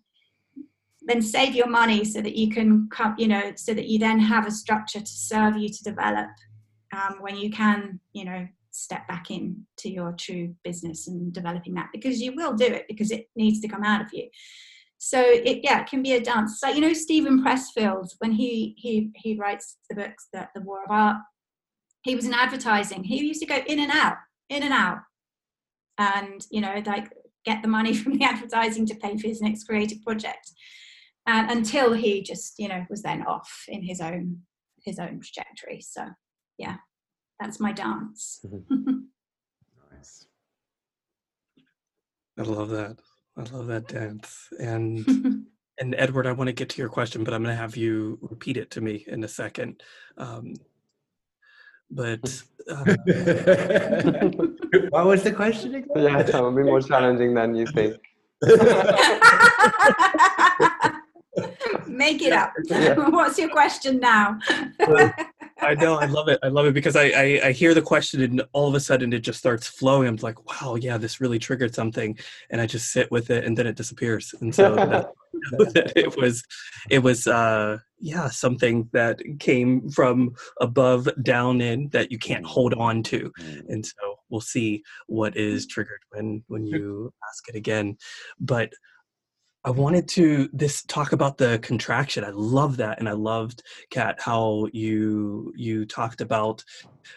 [1.06, 4.18] then save your money so that you can come you know so that you then
[4.18, 6.30] have a structure to serve you to develop
[6.92, 11.74] um, when you can you know step back in to your true business and developing
[11.74, 14.28] that because you will do it because it needs to come out of you.
[14.98, 16.60] So it yeah it can be a dance.
[16.60, 20.82] So you know steven pressfield when he he he writes the books that the war
[20.84, 21.16] of art
[22.02, 23.04] he was in advertising.
[23.04, 24.16] He used to go in and out
[24.48, 24.98] in and out
[25.98, 27.12] and you know like
[27.44, 30.50] get the money from the advertising to pay for his next creative project
[31.26, 34.40] and until he just you know was then off in his own
[34.84, 36.06] his own trajectory so
[36.58, 36.76] yeah
[37.40, 38.98] that's my dance mm-hmm.
[39.92, 40.26] nice
[42.38, 42.96] i love that
[43.36, 45.06] i love that dance and
[45.78, 48.18] and edward i want to get to your question but i'm going to have you
[48.22, 49.82] repeat it to me in a second
[50.18, 50.54] um,
[51.90, 52.84] but uh,
[54.90, 55.88] what was the question again?
[55.94, 57.96] Yeah, it will be more challenging than you think.
[61.86, 62.52] Make it up.
[62.66, 62.94] Yeah.
[63.10, 64.38] What's your question now?
[65.60, 66.38] I know, I love it.
[66.42, 69.12] I love it because I, I, I hear the question and all of a sudden
[69.12, 70.08] it just starts flowing.
[70.08, 72.18] I'm like, wow, yeah, this really triggered something,
[72.50, 74.34] and I just sit with it, and then it disappears.
[74.40, 75.12] And so that,
[75.74, 76.42] that it was,
[76.90, 82.74] it was, uh, yeah, something that came from above down in that you can't hold
[82.74, 83.30] on to.
[83.68, 87.96] And so we'll see what is triggered when when you ask it again.
[88.40, 88.72] But
[89.66, 92.22] I wanted to this talk about the contraction.
[92.22, 96.62] I love that, and I loved Kat how you you talked about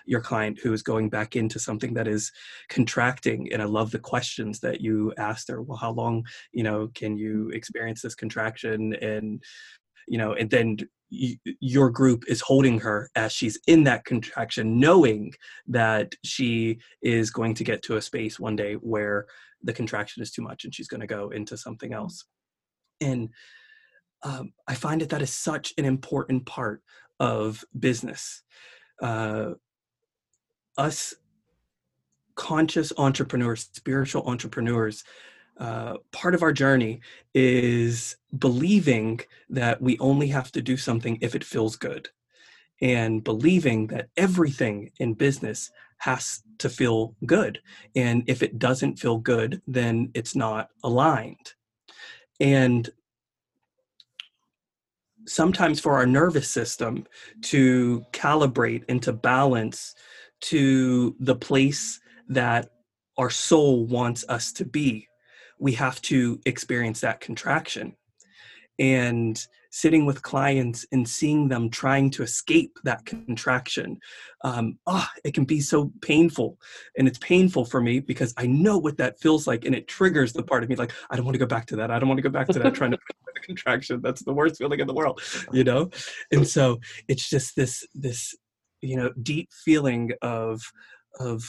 [0.06, 2.32] your client who is going back into something that is
[2.70, 5.62] contracting, and I love the questions that you asked her.
[5.62, 9.44] Well, how long you know can you experience this contraction, and
[10.08, 10.78] you know, and then
[11.10, 15.34] your group is holding her as she's in that contraction, knowing
[15.68, 19.26] that she is going to get to a space one day where
[19.64, 22.26] the contraction is too much and she's going to go into something else
[23.02, 23.30] and
[24.24, 26.82] um, i find that that is such an important part
[27.20, 28.44] of business.
[29.02, 29.52] Uh,
[30.78, 31.14] us
[32.36, 35.04] conscious entrepreneurs spiritual entrepreneurs
[35.60, 37.00] uh, part of our journey
[37.34, 39.20] is believing
[39.50, 42.10] that we only have to do something if it feels good
[42.80, 47.60] and believing that everything in business has to feel good
[47.96, 51.54] and if it doesn't feel good then it's not aligned
[52.40, 52.90] and
[55.28, 57.06] sometimes for our nervous system
[57.42, 59.94] to calibrate and to balance
[60.40, 62.70] to the place that
[63.18, 65.08] our soul wants us to be,
[65.60, 67.96] we have to experience that contraction.
[68.80, 74.00] And sitting with clients and seeing them trying to escape that contraction
[74.44, 76.60] um, oh, it can be so painful.
[76.98, 80.34] And it's painful for me because i know what that feels like and it triggers
[80.34, 81.92] the part of me like i don't want to go back to that.
[81.92, 82.98] I don't want to go back to that trying to
[83.34, 84.02] the contraction.
[84.02, 85.90] That's the worst feeling in the world you know?
[86.32, 88.36] And so it's just this this
[88.82, 90.62] you know deep feeling of
[91.20, 91.44] of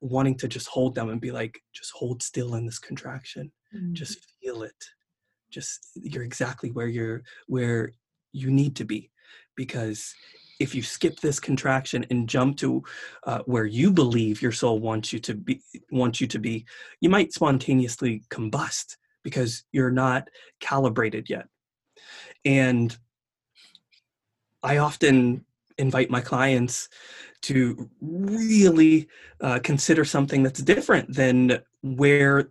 [0.00, 3.52] wanting to just hold them and be like just hold still in this contraction.
[3.74, 3.94] Mm-hmm.
[3.94, 4.84] just feel it
[5.50, 7.92] just you're exactly where you're where
[8.32, 9.10] you need to be.
[9.56, 10.14] Because
[10.58, 12.82] if you skip this contraction and jump to
[13.24, 16.64] uh, where you believe your soul wants you to be wants you to be
[17.00, 20.28] you might spontaneously combust because you're not
[20.60, 21.46] calibrated yet.
[22.44, 22.96] And
[24.62, 25.44] i often
[25.78, 26.88] invite my clients
[27.42, 29.08] to really
[29.40, 32.50] uh, consider something that's different than where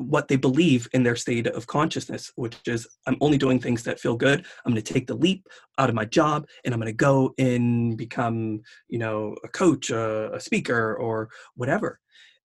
[0.00, 4.00] what they believe in their state of consciousness, which is I'm only doing things that
[4.00, 4.46] feel good.
[4.64, 5.46] I'm going to take the leap
[5.78, 9.90] out of my job and I'm going to go and become, you know, a coach,
[9.90, 12.00] a, a speaker, or whatever.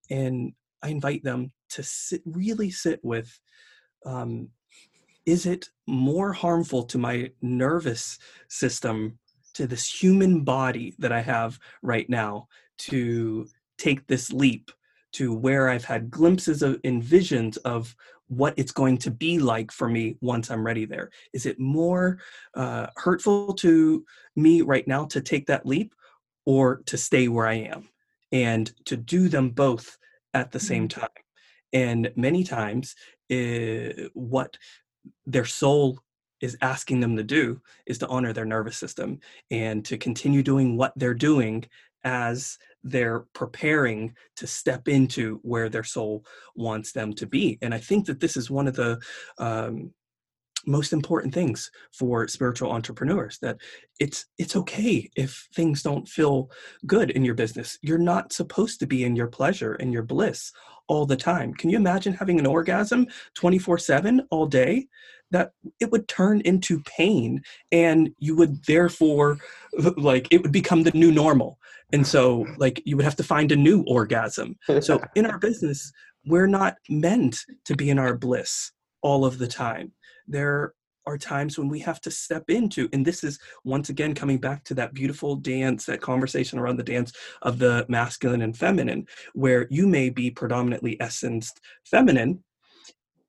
[0.10, 0.54] And
[0.84, 3.40] I invite them to sit, really sit with
[4.06, 4.50] um,
[5.26, 9.18] is it more harmful to my nervous system,
[9.54, 12.48] to this human body that I have right now,
[12.78, 13.48] to
[13.78, 14.72] take this leap
[15.16, 17.96] to where I've had glimpses of and visions of
[18.28, 21.12] what it's going to be like for me once I'm ready there.
[21.32, 22.20] Is it more
[22.54, 24.06] uh, hurtful to
[24.36, 25.94] me right now to take that leap
[26.46, 27.88] or to stay where I am
[28.32, 29.98] and to do them both
[30.34, 31.02] at the same mm-hmm.
[31.02, 31.10] time?
[31.72, 32.96] And many times,
[33.32, 34.58] uh, what
[35.26, 36.00] their soul
[36.42, 39.20] is asking them to do is to honor their nervous system
[39.52, 41.66] and to continue doing what they're doing
[42.06, 46.24] as they're preparing to step into where their soul
[46.56, 47.58] wants them to be.
[47.62, 49.00] And I think that this is one of the
[49.40, 49.92] um,
[50.68, 53.58] most important things for spiritual entrepreneurs that
[54.00, 56.50] it's it's okay if things don't feel
[56.86, 57.78] good in your business.
[57.82, 60.52] You're not supposed to be in your pleasure and your bliss
[60.88, 61.54] all the time.
[61.54, 64.88] Can you imagine having an orgasm 24/7 all day?
[65.32, 69.38] That it would turn into pain and you would therefore
[69.98, 71.60] like it would become the new normal
[71.96, 74.58] and so like you would have to find a new orgasm.
[74.82, 75.94] So in our business
[76.26, 79.94] we're not meant to be in our bliss all of the time.
[80.28, 80.74] There
[81.08, 84.66] are times when we have to step into and this is once again coming back
[84.66, 87.14] to that beautiful dance that conversation around the dance
[87.44, 92.44] of the masculine and feminine where you may be predominantly essenced feminine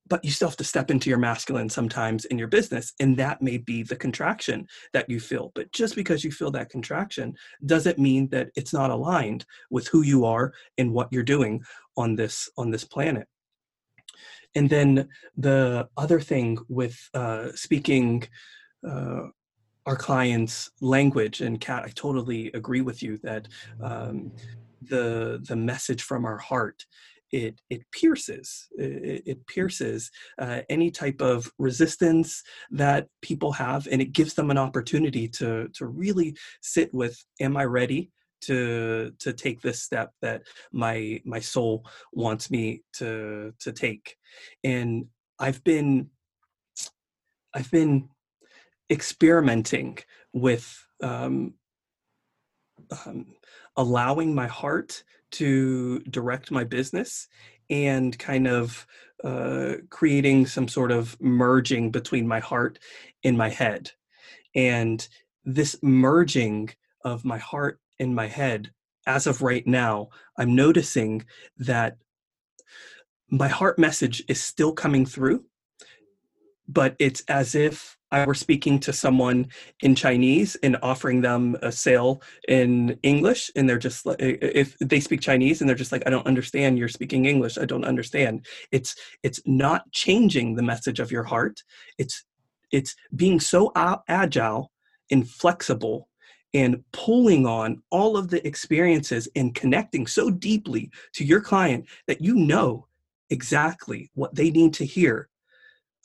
[0.09, 3.43] but you still have to step into your masculine sometimes in your business and that
[3.43, 5.53] may be the contraction that you feel.
[5.55, 7.35] But just because you feel that contraction
[7.65, 11.63] doesn't mean that it's not aligned with who you are and what you're doing
[11.97, 13.27] on this on this planet.
[14.55, 18.27] And then the other thing with uh, speaking
[18.87, 19.29] uh,
[19.87, 23.47] our clients language and kat i totally agree with you that
[23.81, 24.33] um,
[24.83, 26.85] the the message from our heart
[27.33, 34.01] it it pierces it, it pierces uh, any type of resistance that people have and
[34.01, 39.33] it gives them an opportunity to to really sit with am i ready to to
[39.33, 40.43] take this step that
[40.73, 44.17] my my soul wants me to to take?
[44.63, 45.07] And
[45.39, 46.11] i've been
[47.55, 48.09] i've been
[48.91, 49.99] experimenting
[50.33, 51.55] with um,
[53.05, 53.27] um,
[53.77, 57.29] allowing my heart to direct my business
[57.69, 58.87] and kind of
[59.25, 62.79] uh, creating some sort of merging between my heart
[63.25, 63.91] and my head.
[64.55, 65.07] And
[65.45, 66.71] this merging
[67.05, 68.73] of my heart and my head,
[69.07, 71.25] as of right now, I'm noticing
[71.59, 71.97] that
[73.29, 75.45] my heart message is still coming through,
[76.69, 79.49] but it's as if I were speaking to someone
[79.83, 85.21] in Chinese and offering them a sale in English, and they're just if they speak
[85.21, 86.79] Chinese and they're just like, I don't understand.
[86.79, 87.59] You're speaking English.
[87.59, 88.47] I don't understand.
[88.71, 91.63] It's it's not changing the message of your heart.
[91.99, 92.25] It's
[92.73, 93.73] it's being so
[94.09, 94.71] agile
[95.11, 96.09] and flexible
[96.55, 102.21] and pulling on all of the experiences and connecting so deeply to your client that
[102.21, 102.87] you know
[103.31, 105.29] exactly what they need to hear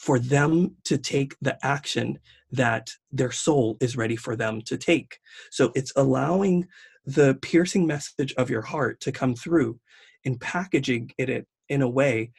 [0.01, 2.17] for them to take the action
[2.51, 5.19] that their soul is ready for them to take.
[5.51, 6.67] So it's allowing
[7.05, 9.79] the piercing message of your heart to come through
[10.25, 12.31] and packaging it in a way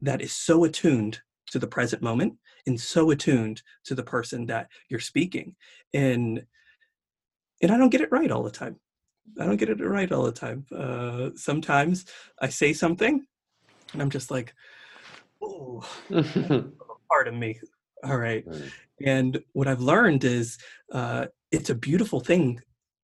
[0.00, 1.20] that is so attuned
[1.52, 2.34] to the present moment
[2.66, 5.54] and so attuned to the person that you're speaking.
[5.92, 6.44] And
[7.62, 8.80] and I don't get it right all the time.
[9.40, 10.66] I don't get it right all the time.
[10.76, 12.06] Uh, sometimes
[12.40, 13.24] I say something
[13.92, 14.52] and I'm just like,
[15.40, 15.88] oh,
[17.14, 17.60] part of me.
[18.02, 18.44] All right.
[18.44, 18.72] right.
[19.04, 20.58] And what I've learned is
[20.92, 22.60] uh, it's a beautiful thing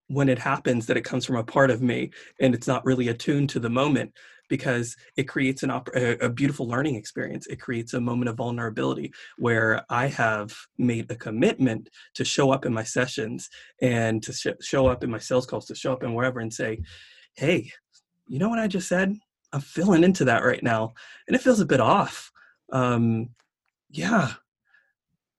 [0.09, 2.11] when it happens that it comes from a part of me
[2.41, 4.13] and it's not really attuned to the moment
[4.49, 9.13] because it creates an op- a, beautiful learning experience it creates a moment of vulnerability
[9.39, 13.49] where i have made a commitment to show up in my sessions
[13.81, 16.53] and to sh- show up in my sales calls to show up in wherever and
[16.53, 16.83] say
[17.37, 17.71] hey
[18.27, 19.15] you know what i just said
[19.53, 20.93] i'm feeling into that right now
[21.29, 22.33] and it feels a bit off
[22.73, 23.29] um,
[23.91, 24.33] yeah.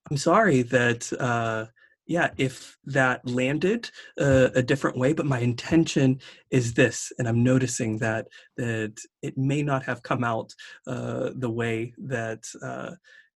[0.09, 1.65] I'm sorry that uh
[2.07, 6.19] yeah if that landed uh, a different way but my intention
[6.49, 10.51] is this and i'm noticing that that it may not have come out
[10.87, 12.91] uh, the way that uh,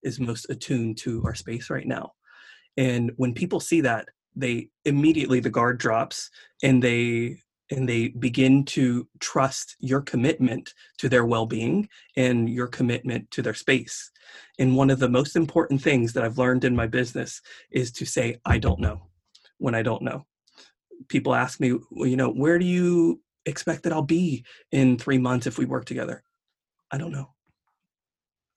[0.05, 2.13] is most attuned to our space right now.
[2.77, 6.29] And when people see that they immediately the guard drops
[6.63, 7.37] and they
[7.71, 13.53] and they begin to trust your commitment to their well-being and your commitment to their
[13.53, 14.11] space.
[14.59, 18.05] And one of the most important things that i've learned in my business is to
[18.05, 19.07] say i don't know
[19.57, 20.25] when i don't know.
[21.07, 25.17] People ask me well, you know where do you expect that i'll be in three
[25.17, 26.23] months if we work together?
[26.91, 27.33] I don't know.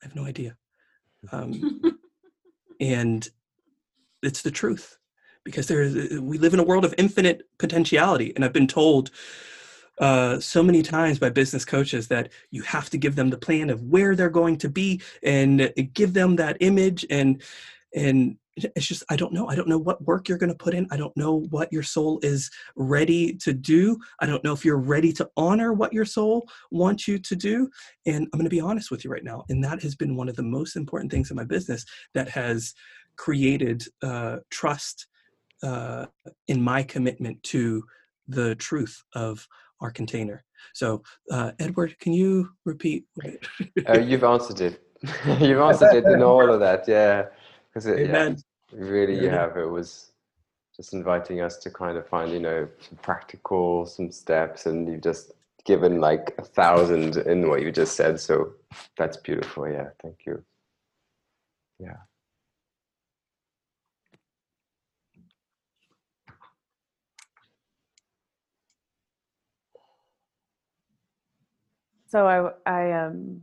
[0.03, 0.57] I have no idea.
[1.33, 1.83] Um,
[2.81, 3.29] and
[4.23, 4.99] it's the truth
[5.49, 8.33] because there is we live in a world of infinite potentiality.
[8.35, 9.11] And i've been told
[9.99, 13.69] uh, so many times by business coaches that you have to give them the plan
[13.71, 17.05] of where they're going to be and give them that image.
[17.11, 17.43] And
[17.95, 19.49] and it's just i don't know.
[19.49, 20.87] I don't know what work you're going to put in.
[20.91, 23.99] I don't know what your soul is ready to do.
[24.21, 27.71] I don't know if you're ready to honor what your soul wants you to do.
[28.07, 30.29] And i'm going to be honest with you right now and that has been one
[30.29, 31.85] of the most important things in my business
[32.15, 32.75] that has
[33.17, 35.07] created uh, trust
[35.63, 36.07] uh,
[36.47, 37.83] in my commitment to
[38.27, 39.47] the truth of
[39.81, 40.45] our container.
[40.75, 43.07] So, uh, Edward, can you repeat?
[43.89, 44.83] uh, you've answered it.
[45.41, 47.27] you've answered it in all of that, yeah.
[47.69, 48.35] Because it, yeah,
[48.73, 49.57] really, you have.
[49.57, 50.11] It was
[50.75, 55.03] just inviting us to kind of find, you know, some practical, some steps, and you've
[55.03, 55.33] just
[55.65, 58.19] given like a thousand in what you just said.
[58.19, 58.55] So
[58.97, 59.69] that's beautiful.
[59.69, 60.43] Yeah, thank you.
[61.79, 61.99] Yeah.
[72.09, 73.43] So I I um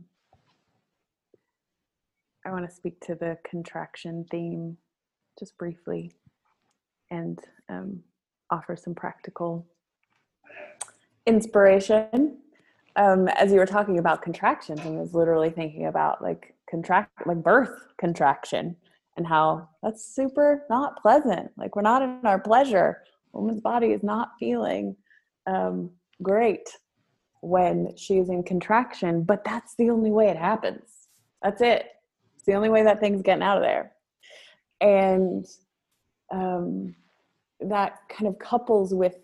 [2.44, 4.76] I want to speak to the contraction theme
[5.38, 6.12] just briefly
[7.10, 7.38] and
[7.68, 8.00] um,
[8.50, 9.66] offer some practical
[11.26, 12.38] inspiration.
[12.96, 17.42] Um, as you were talking about contractions, I was literally thinking about like contract, like
[17.42, 18.76] birth contraction,
[19.16, 21.50] and how that's super not pleasant.
[21.56, 23.02] Like we're not in our pleasure.
[23.32, 24.96] Woman's body is not feeling
[25.46, 25.90] um,
[26.22, 26.68] great
[27.40, 31.08] when she's in contraction, but that's the only way it happens.
[31.42, 31.86] That's it.
[32.36, 33.92] It's the only way that thing's getting out of there.
[34.80, 35.46] And
[36.32, 36.94] um,
[37.60, 39.16] that kind of couples with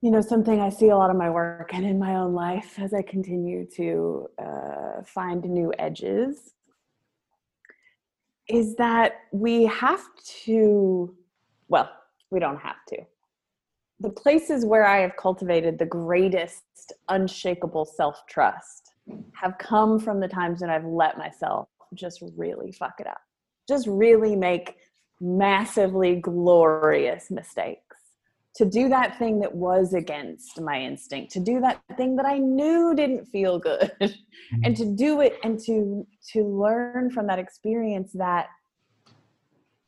[0.00, 2.78] you know something i see a lot of my work and in my own life
[2.78, 6.54] as i continue to uh, find new edges
[8.48, 10.02] is that we have
[10.44, 11.14] to
[11.68, 11.88] well
[12.30, 12.96] we don't have to
[14.02, 18.92] the places where i have cultivated the greatest unshakable self-trust
[19.32, 23.20] have come from the times when i've let myself just really fuck it up.
[23.68, 24.76] Just really make
[25.20, 27.96] massively glorious mistakes.
[28.56, 32.36] To do that thing that was against my instinct to do that thing that i
[32.36, 33.90] knew didn't feel good
[34.62, 38.48] and to do it and to to learn from that experience that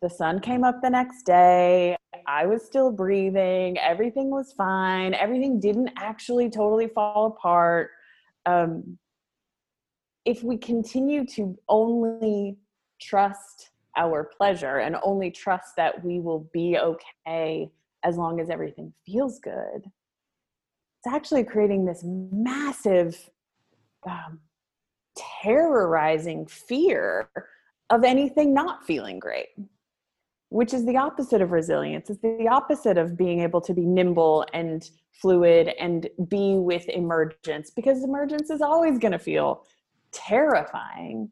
[0.04, 5.58] the sun came up the next day i was still breathing everything was fine everything
[5.58, 7.90] didn't actually totally fall apart
[8.44, 8.98] um,
[10.26, 12.58] if we continue to only
[13.00, 17.70] trust our pleasure and only trust that we will be okay
[18.04, 19.90] as long as everything feels good
[20.98, 23.30] it's actually creating this massive
[24.06, 24.38] um,
[25.42, 27.30] terrorizing fear
[27.88, 29.48] of anything not feeling great
[30.54, 34.46] which is the opposite of resilience it's the opposite of being able to be nimble
[34.52, 39.64] and fluid and be with emergence because emergence is always going to feel
[40.12, 41.28] terrifying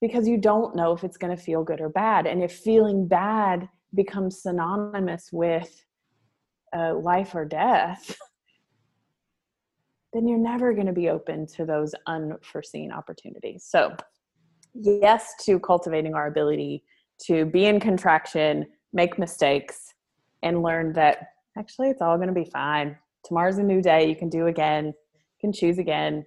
[0.00, 3.06] because you don't know if it's going to feel good or bad and if feeling
[3.06, 5.84] bad becomes synonymous with
[6.74, 8.16] uh, life or death,
[10.12, 13.64] then you're never going to be open to those unforeseen opportunities.
[13.68, 13.94] So,
[14.74, 16.84] yes, to cultivating our ability
[17.26, 19.94] to be in contraction, make mistakes,
[20.42, 22.96] and learn that actually it's all going to be fine.
[23.24, 24.08] Tomorrow's a new day.
[24.08, 26.24] You can do again, you can choose again.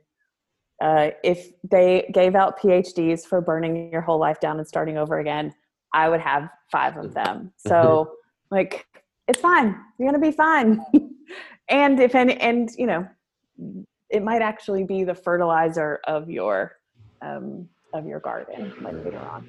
[0.81, 5.19] Uh, if they gave out PhDs for burning your whole life down and starting over
[5.19, 5.53] again,
[5.93, 7.53] I would have five of them.
[7.57, 8.11] So
[8.51, 8.85] like
[9.27, 9.79] it's fine.
[9.97, 10.85] You're gonna be fine.
[11.69, 13.07] and if any and you know,
[14.09, 16.73] it might actually be the fertilizer of your
[17.21, 19.47] um, of your garden later on.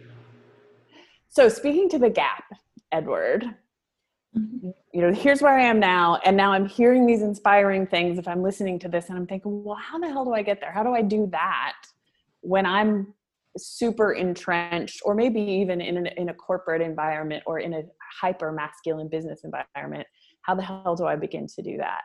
[1.36, 2.44] So speaking to the gap,
[2.92, 3.44] Edward,
[4.34, 4.70] mm-hmm.
[4.94, 8.18] you know, here's where I am now, and now I'm hearing these inspiring things.
[8.18, 10.62] If I'm listening to this and I'm thinking, well, how the hell do I get
[10.62, 10.72] there?
[10.72, 11.74] How do I do that
[12.40, 13.12] when I'm
[13.58, 17.82] super entrenched or maybe even in, an, in a corporate environment or in a
[18.18, 20.06] hyper masculine business environment
[20.42, 22.02] how the hell do i begin to do that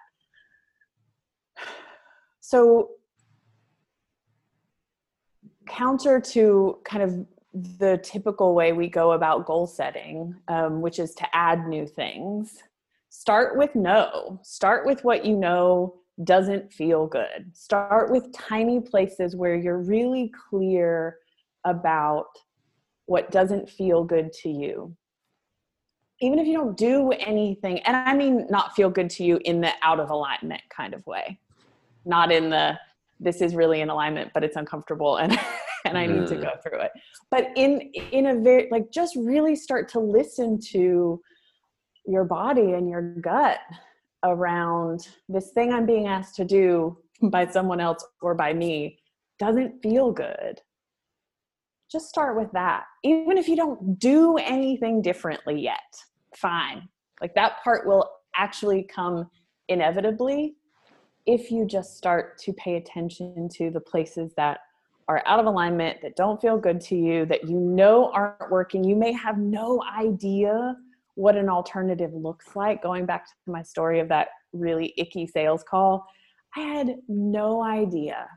[2.39, 2.91] so
[5.67, 11.13] counter to kind of the typical way we go about goal setting um, which is
[11.13, 12.63] to add new things
[13.11, 14.39] start with no.
[14.41, 17.51] Start with what you know doesn't feel good.
[17.53, 21.17] Start with tiny places where you're really clear
[21.65, 22.27] about
[23.05, 24.95] what doesn't feel good to you.
[26.21, 29.59] Even if you don't do anything and i mean not feel good to you in
[29.59, 31.37] the out of alignment kind of way.
[32.05, 32.79] Not in the
[33.19, 35.37] this is really in alignment but it's uncomfortable and
[35.85, 36.41] and i need to mm.
[36.41, 36.91] go through it
[37.29, 37.81] but in
[38.11, 41.21] in a very like just really start to listen to
[42.05, 43.59] your body and your gut
[44.23, 48.97] around this thing i'm being asked to do by someone else or by me
[49.39, 50.59] doesn't feel good
[51.91, 52.85] just start with that.
[53.03, 55.79] Even if you don't do anything differently yet,
[56.35, 56.87] fine.
[57.19, 59.29] Like that part will actually come
[59.67, 60.55] inevitably
[61.25, 64.59] if you just start to pay attention to the places that
[65.07, 68.83] are out of alignment, that don't feel good to you, that you know aren't working.
[68.83, 70.75] You may have no idea
[71.15, 72.81] what an alternative looks like.
[72.81, 76.05] Going back to my story of that really icky sales call,
[76.55, 78.27] I had no idea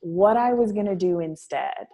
[0.00, 1.86] what I was going to do instead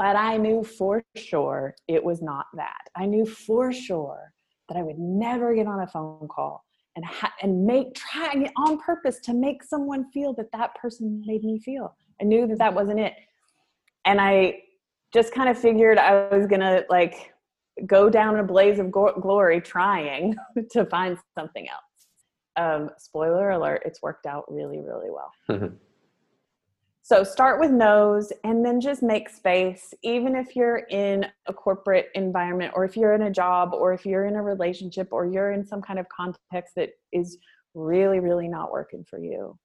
[0.00, 2.80] but I knew for sure it was not that.
[2.96, 4.32] I knew for sure
[4.66, 6.64] that I would never get on a phone call
[6.96, 11.44] and ha- and make trying on purpose to make someone feel that that person made
[11.44, 11.94] me feel.
[12.20, 13.14] I knew that that wasn't it,
[14.04, 14.62] and I
[15.12, 17.32] just kind of figured I was gonna like
[17.86, 20.36] go down a blaze of go- glory trying
[20.70, 21.80] to find something else.
[22.56, 25.32] Um, spoiler alert: it's worked out really, really well.
[27.10, 32.06] So start with no's and then just make space, even if you're in a corporate
[32.14, 35.50] environment or if you're in a job or if you're in a relationship or you're
[35.50, 37.38] in some kind of context that is
[37.74, 39.58] really, really not working for you.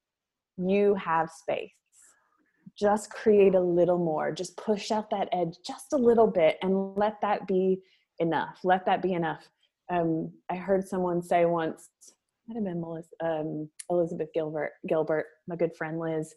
[0.58, 1.70] You have space.
[2.78, 4.32] Just create a little more.
[4.32, 7.82] Just push out that edge just a little bit and let that be
[8.20, 8.60] enough.
[8.64, 9.48] Let that be enough.
[9.90, 11.90] Um, I heard someone say once,
[12.48, 16.34] might have been Melissa, um, Elizabeth Gilbert, Gilbert, my good friend Liz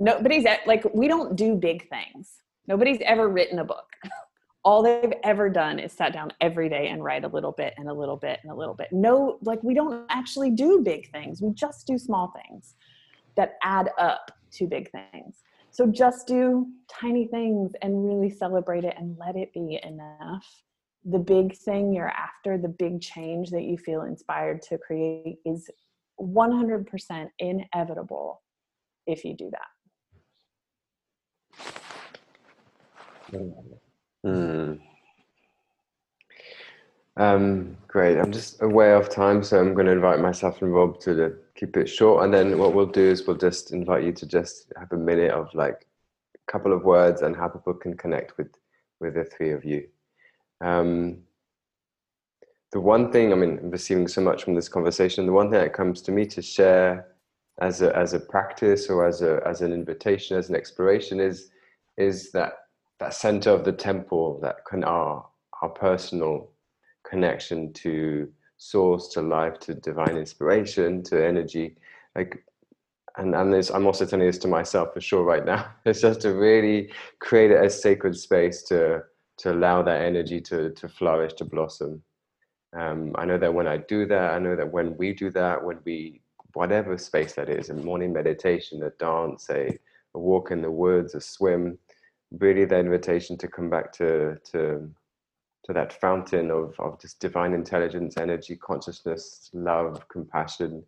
[0.00, 3.96] nobody's at, like we don't do big things nobody's ever written a book
[4.64, 7.88] all they've ever done is sat down every day and write a little bit and
[7.88, 8.88] a little bit and a little bit.
[8.92, 11.40] No, like we don't actually do big things.
[11.40, 12.74] We just do small things
[13.36, 15.42] that add up to big things.
[15.70, 20.46] So just do tiny things and really celebrate it and let it be enough.
[21.04, 25.70] The big thing you're after, the big change that you feel inspired to create is
[26.20, 28.42] 100% inevitable
[29.06, 29.68] if you do that.
[34.24, 34.80] Mm.
[37.16, 38.18] Um, great.
[38.18, 41.38] I'm just away of time, so I'm going to invite myself and Rob to the,
[41.58, 42.24] keep it short.
[42.24, 45.32] And then what we'll do is we'll just invite you to just have a minute
[45.32, 45.86] of like
[46.36, 48.48] a couple of words and how people can connect with
[49.00, 49.86] with the three of you.
[50.60, 51.18] Um,
[52.72, 55.24] the one thing, I mean, I'm receiving so much from this conversation.
[55.24, 57.06] The one thing that comes to me to share
[57.60, 61.50] as a as a practice or as a as an invitation, as an exploration, is
[61.96, 62.52] is that
[63.00, 65.26] that center of the temple, that can our
[65.62, 66.50] our personal
[67.08, 68.28] connection to
[68.58, 71.76] source, to life, to divine inspiration, to energy.
[72.14, 72.44] Like,
[73.16, 75.66] and and this, I'm also telling this to myself for sure right now.
[75.86, 79.02] It's just to really create a sacred space to
[79.38, 82.02] to allow that energy to to flourish, to blossom.
[82.76, 85.64] Um, I know that when I do that, I know that when we do that,
[85.64, 86.20] when we
[86.54, 89.78] whatever space that is, a morning meditation, a dance, a,
[90.14, 91.78] a walk in the woods, a swim,
[92.32, 94.90] really the invitation to come back to to
[95.64, 100.84] to that fountain of of just divine intelligence, energy, consciousness, love, compassion.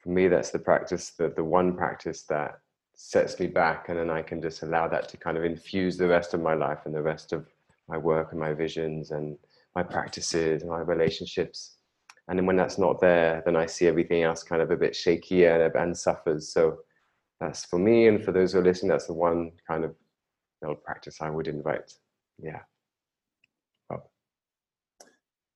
[0.00, 2.60] For me, that's the practice, the the one practice that
[2.94, 6.08] sets me back, and then I can just allow that to kind of infuse the
[6.08, 7.46] rest of my life and the rest of
[7.88, 9.38] my work and my visions and
[9.74, 11.76] my practices and my relationships.
[12.28, 14.96] And then when that's not there, then I see everything else kind of a bit
[14.96, 16.48] shaky and, and suffers.
[16.48, 16.78] So
[17.38, 19.94] that's for me, and for those who are listening, that's the one kind of
[20.84, 21.92] practice I would invite.
[22.42, 22.60] Yeah.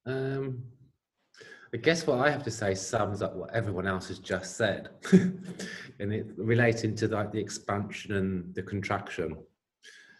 [0.06, 0.62] Um,
[1.72, 4.88] I guess what I have to say sums up what everyone else has just said,
[5.12, 9.36] and it relating to like the expansion and the contraction.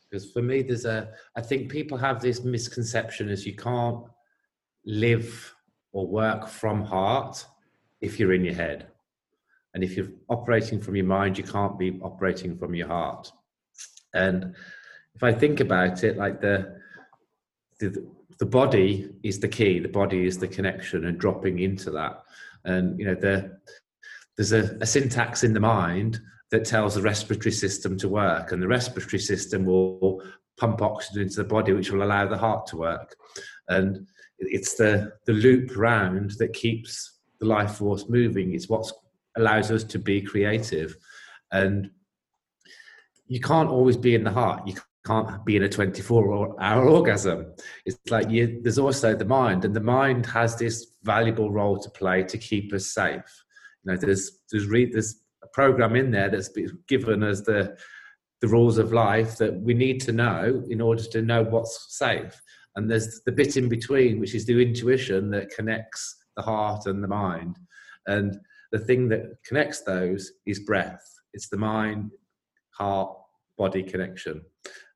[0.09, 4.05] Because for me, there's a, I think people have this misconception as you can't
[4.85, 5.55] live
[5.93, 7.45] or work from heart
[8.01, 8.89] if you're in your head.
[9.75, 13.31] And if you're operating from your mind, you can't be operating from your heart.
[14.15, 14.55] And
[15.15, 16.81] if I think about it, like the,
[17.79, 18.05] the
[18.41, 19.79] the body is the key.
[19.79, 22.25] The body is the connection, and dropping into that.
[22.65, 23.59] And you know, the,
[24.37, 28.63] there's a, a syntax in the mind that tells the respiratory system to work, and
[28.63, 30.23] the respiratory system will
[30.59, 33.15] pump oxygen into the body, which will allow the heart to work.
[33.69, 34.07] And
[34.39, 38.55] it's the the loop round that keeps the life force moving.
[38.55, 38.91] It's what
[39.37, 40.97] allows us to be creative,
[41.53, 41.91] and
[43.27, 44.67] you can't always be in the heart.
[44.67, 44.75] You
[45.07, 47.53] can't be in a 24 hour orgasm.
[47.87, 51.91] It's like you, there's also the mind, and the mind has this valuable role to
[51.91, 53.45] play to keep us safe.
[53.85, 56.51] You know, there's there's re, there's a program in there that's
[56.87, 57.77] given us the
[58.41, 62.41] the rules of life that we need to know in order to know what's safe.
[62.77, 67.03] And there's the bit in between, which is the intuition that connects the heart and
[67.03, 67.59] the mind.
[68.07, 68.39] And
[68.73, 71.05] the thing that connects those is breath.
[71.35, 72.13] It's the mind,
[72.71, 73.15] heart,
[73.59, 74.43] body connection.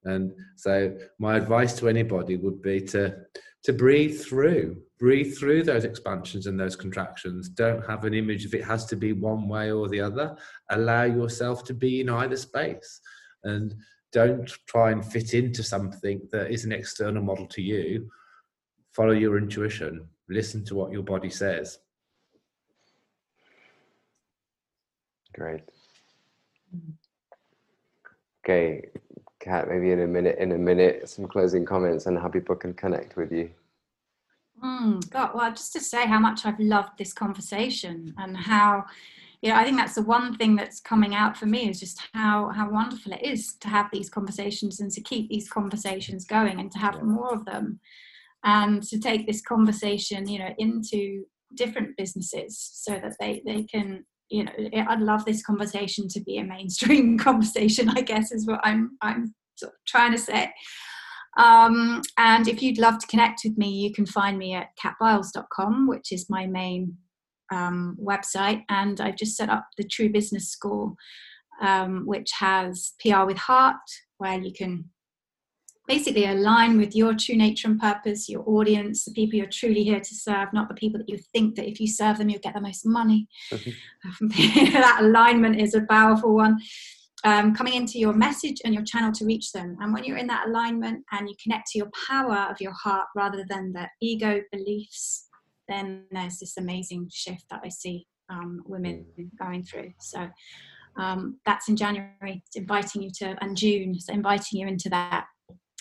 [0.05, 3.17] And so my advice to anybody would be to
[3.65, 7.49] to breathe through, breathe through those expansions and those contractions.
[7.49, 10.37] Don't have an image if it has to be one way or the other.
[10.71, 13.01] Allow yourself to be in either space,
[13.43, 13.75] and
[14.13, 18.11] don't try and fit into something that is an external model to you.
[18.93, 20.07] Follow your intuition.
[20.29, 21.79] Listen to what your body says.
[25.35, 25.63] Great.
[28.45, 28.89] Okay,
[29.45, 32.73] Kat, maybe in a minute, in a minute, some closing comments on how people can
[32.73, 33.51] connect with you.
[34.63, 38.85] Mm, God, well, just to say how much I've loved this conversation and how,
[39.43, 42.01] you know, I think that's the one thing that's coming out for me is just
[42.15, 46.59] how how wonderful it is to have these conversations and to keep these conversations going
[46.59, 47.03] and to have yeah.
[47.03, 47.81] more of them,
[48.45, 54.07] and to take this conversation, you know, into different businesses so that they they can
[54.35, 54.53] you know
[54.89, 59.35] i'd love this conversation to be a mainstream conversation i guess is what i'm i'm
[59.57, 60.53] sort of trying to say.
[61.37, 65.89] Um, and if you'd love to connect with me you can find me at katbiles.com
[65.89, 66.97] which is my main
[67.53, 68.63] um, website.
[68.69, 70.95] And i've just set up the true business school
[71.61, 73.77] um, which has pr with heart
[74.19, 74.91] where you can
[75.87, 80.01] basically align with your true nature and purpose, your audience, the people you're truly here
[80.01, 82.55] to serve, not the people that you think that if you serve them, you'll get
[82.55, 83.29] the most money.
[83.51, 84.73] Mm-hmm.
[84.73, 86.59] that alignment is a powerful one.
[87.25, 89.77] um, coming into your message and your channel to reach them.
[89.81, 93.07] And when you're in that alignment and you connect to your power of your heart
[93.17, 95.29] rather than the ego beliefs,
[95.67, 99.07] then there's this amazing shift that I see um, women
[99.41, 99.93] going through.
[100.01, 100.29] So
[100.99, 105.25] um, that's in January, it's inviting you to, and June, so inviting you into that.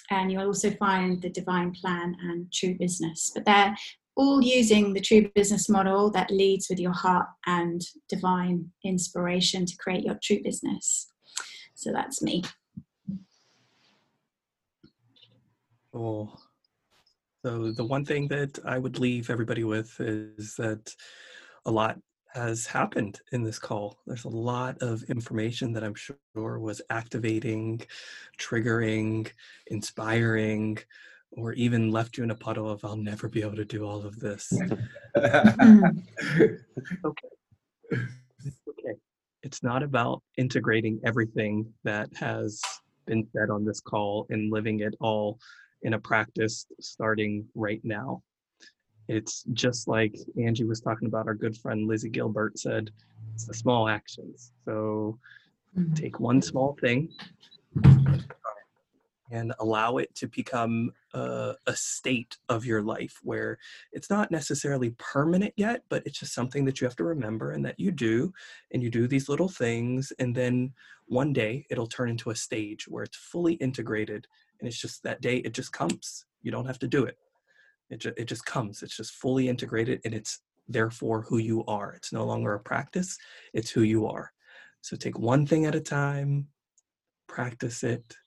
[0.09, 3.31] And you'll also find the divine plan and true business.
[3.33, 3.75] But they're
[4.15, 9.75] all using the true business model that leads with your heart and divine inspiration to
[9.77, 11.07] create your true business.
[11.73, 12.43] So that's me.
[15.91, 16.39] Cool.
[17.45, 20.93] So the one thing that I would leave everybody with is that
[21.65, 21.97] a lot
[22.33, 23.99] has happened in this call.
[24.07, 27.81] There's a lot of information that I'm sure was activating,
[28.39, 29.31] triggering,
[29.67, 30.79] inspiring,
[31.31, 34.05] or even left you in a puddle of I'll never be able to do all
[34.05, 34.51] of this.
[35.15, 35.85] Mm-hmm.
[37.05, 37.27] okay.
[37.93, 38.95] Okay.
[39.43, 42.61] It's not about integrating everything that has
[43.05, 45.39] been said on this call and living it all
[45.83, 48.23] in a practice starting right now.
[49.07, 52.89] It's just like Angie was talking about, our good friend Lizzie Gilbert said,
[53.33, 54.51] it's the small actions.
[54.65, 55.19] So
[55.77, 55.93] Mm-hmm.
[55.95, 57.09] take one small thing
[59.31, 63.57] and allow it to become a, a state of your life where
[63.91, 67.65] it's not necessarily permanent yet, but it's just something that you have to remember and
[67.65, 68.31] that you do.
[68.71, 70.13] And you do these little things.
[70.19, 70.73] And then
[71.07, 74.27] one day it'll turn into a stage where it's fully integrated.
[74.59, 76.25] And it's just that day, it just comes.
[76.43, 77.17] You don't have to do it.
[77.93, 78.83] It, ju- it just comes.
[78.83, 81.93] It's just fully integrated and it's therefore who you are.
[81.93, 83.17] It's no longer a practice,
[83.53, 84.31] it's who you are.
[84.81, 86.47] So take one thing at a time,
[87.27, 88.17] practice it,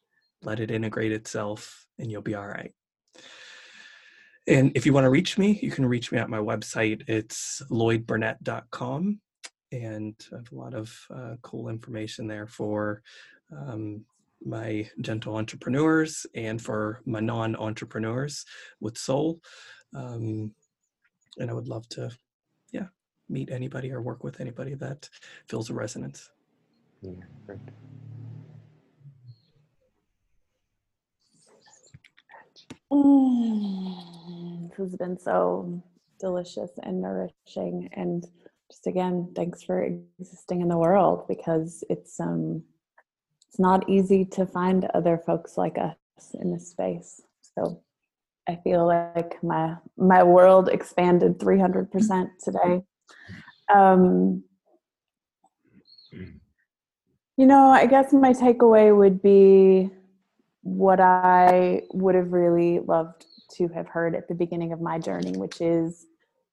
[0.43, 2.73] let it integrate itself, and you'll be all right.
[4.47, 7.03] And if you want to reach me, you can reach me at my website.
[7.09, 9.21] It's lloydburnett.com.
[9.73, 13.03] And I have a lot of uh, cool information there for
[13.53, 14.05] um,
[14.45, 18.45] my gentle entrepreneurs and for my non entrepreneurs
[18.81, 19.41] with soul.
[19.95, 20.53] Um,
[21.39, 22.11] and I would love to,
[22.73, 22.87] yeah,
[23.29, 25.09] meet anybody or work with anybody that
[25.49, 26.31] feels a resonance.
[27.03, 27.13] Yeah,
[27.47, 27.59] great.
[32.93, 35.83] Mm, this has been so
[36.21, 38.27] delicious and nourishing and
[38.71, 42.63] just again thanks for existing in the world because it's um
[43.57, 47.23] it's not easy to find other folks like us in this space.
[47.41, 47.81] So
[48.47, 52.83] i feel like my my world expanded 300% today.
[53.75, 54.45] Um
[57.39, 59.91] you know i guess my takeaway would be
[60.63, 63.25] what I would have really loved
[63.57, 66.07] to have heard at the beginning of my journey, which is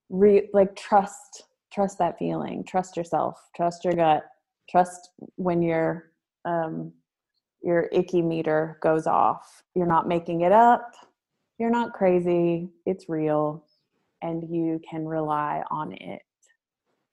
[0.10, 1.44] re- like trust,
[1.74, 4.24] trust that feeling, trust yourself, trust your gut,
[4.70, 6.13] trust when your
[6.46, 6.94] um,
[7.62, 9.64] your icky meter goes off.
[9.76, 10.94] You're not making it up.
[11.58, 12.70] You're not crazy.
[12.86, 13.66] It's real,
[14.22, 16.22] and you can rely on it.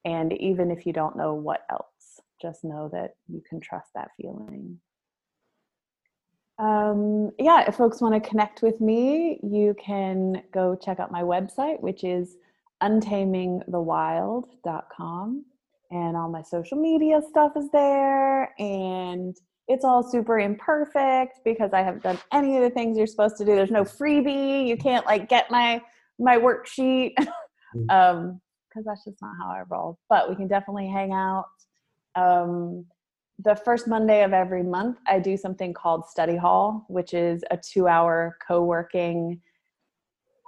[0.05, 4.11] And even if you don't know what else, just know that you can trust that
[4.17, 4.81] feeling
[6.61, 11.23] um, yeah, if folks want to connect with me, you can go check out my
[11.23, 12.37] website, which is
[12.83, 15.45] untamingthewild.com.
[15.91, 18.55] And all my social media stuff is there.
[18.61, 19.37] And
[19.69, 23.45] it's all super imperfect because I haven't done any of the things you're supposed to
[23.45, 23.55] do.
[23.55, 24.67] There's no freebie.
[24.67, 25.81] You can't like get my
[26.19, 27.15] my worksheet.
[27.89, 29.99] um, because that's just not how I roll.
[30.09, 31.47] But we can definitely hang out.
[32.15, 32.87] Um,
[33.43, 37.57] the first Monday of every month, I do something called Study Hall, which is a
[37.57, 39.41] two hour co working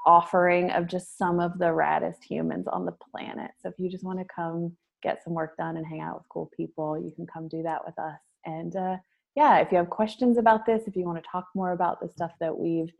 [0.05, 3.52] offering of just some of the raddest humans on the planet.
[3.60, 6.28] So if you just want to come get some work done and hang out with
[6.28, 8.18] cool people, you can come do that with us.
[8.44, 8.96] And uh,
[9.34, 12.08] yeah, if you have questions about this, if you want to talk more about the
[12.08, 12.92] stuff that we've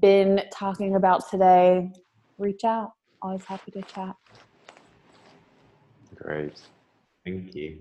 [0.00, 1.90] been talking about today,
[2.38, 2.92] reach out.
[3.22, 4.14] Always happy to chat.
[6.14, 6.60] Great.
[7.24, 7.78] Thank you.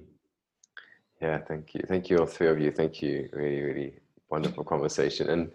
[1.22, 1.82] Yeah, thank you.
[1.88, 2.72] Thank you, all three of you.
[2.72, 3.30] Thank you.
[3.34, 3.94] Really, really
[4.30, 5.30] wonderful conversation.
[5.30, 5.52] And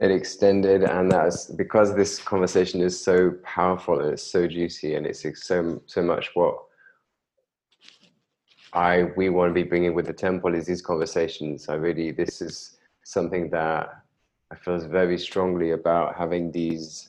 [0.00, 5.06] it extended, and that's because this conversation is so powerful and it's so juicy and
[5.06, 6.56] it's so so much what
[8.72, 11.68] I we want to be bringing with the temple is these conversations.
[11.68, 14.02] I really this is something that
[14.50, 17.08] I feel very strongly about having these.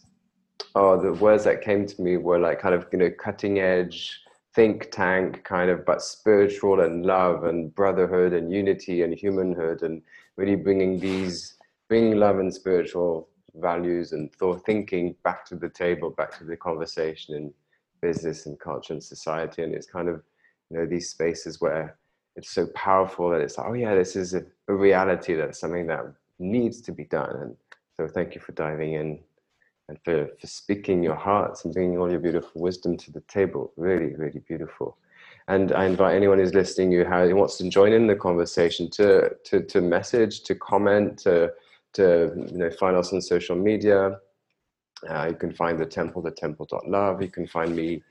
[0.76, 4.22] Oh, the words that came to me were like kind of you know cutting edge
[4.54, 10.02] think tank kind of but spiritual and love and brotherhood and unity and humanhood and
[10.36, 11.56] really bringing these
[11.88, 16.58] bringing love and spiritual values and thought thinking back to the table back to the
[16.58, 17.54] conversation in
[18.02, 20.22] business and culture and society and it's kind of
[20.72, 21.98] you know these spaces where
[22.36, 25.36] it's so powerful that it's like, oh yeah, this is a, a reality.
[25.36, 26.06] That's something that
[26.40, 27.36] needs to be done.
[27.36, 27.56] And
[27.98, 29.20] so thank you for diving in
[29.90, 33.74] and for, for speaking your hearts and bringing all your beautiful wisdom to the table.
[33.76, 34.98] Really, really beautiful.
[35.50, 39.36] And I invite anyone who's listening who, who wants to join in the conversation to,
[39.44, 41.52] to, to message, to comment, to,
[41.94, 44.20] to you know, find us on social media.
[45.10, 47.22] Uh, you can find the temple, the temple.love.
[47.22, 48.04] You can find me.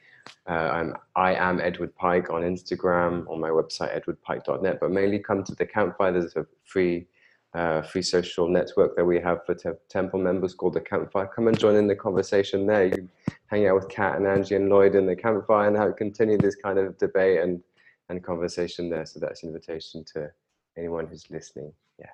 [0.48, 4.78] Uh, I'm, I am Edward Pike on Instagram, on my website, edwardpike.net.
[4.80, 6.12] But mainly come to the campfire.
[6.12, 7.06] There's a free
[7.54, 11.48] uh, free social network that we have for te- temple members called the campfire come
[11.48, 13.08] and join in the conversation there you
[13.46, 16.54] hang out with kat and angie and lloyd in the campfire and have, continue this
[16.54, 17.60] kind of debate and
[18.08, 20.30] and conversation there so that's an invitation to
[20.78, 22.06] anyone who's listening yeah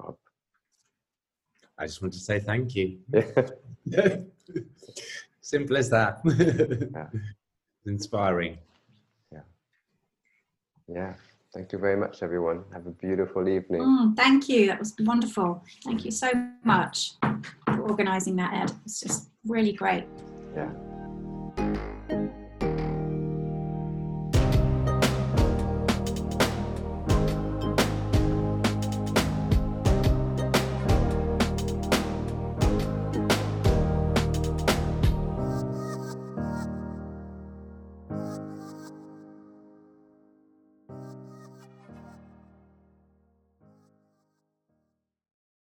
[0.00, 0.16] Rob.
[1.78, 2.98] I just want to say thank you.
[3.84, 4.16] yeah
[5.42, 6.20] Simple as that.
[6.24, 7.06] Yeah.
[7.86, 8.58] Inspiring.
[9.32, 9.40] yeah
[10.88, 11.14] Yeah.
[11.54, 14.68] thank you very much everyone have a beautiful evening Mm, thank you.
[14.68, 15.64] That was wonderful.
[15.84, 16.28] Thank you so
[16.64, 17.14] much
[17.66, 18.70] for organising that, Ed.
[18.84, 20.04] It's just really great.
[20.54, 20.70] yeah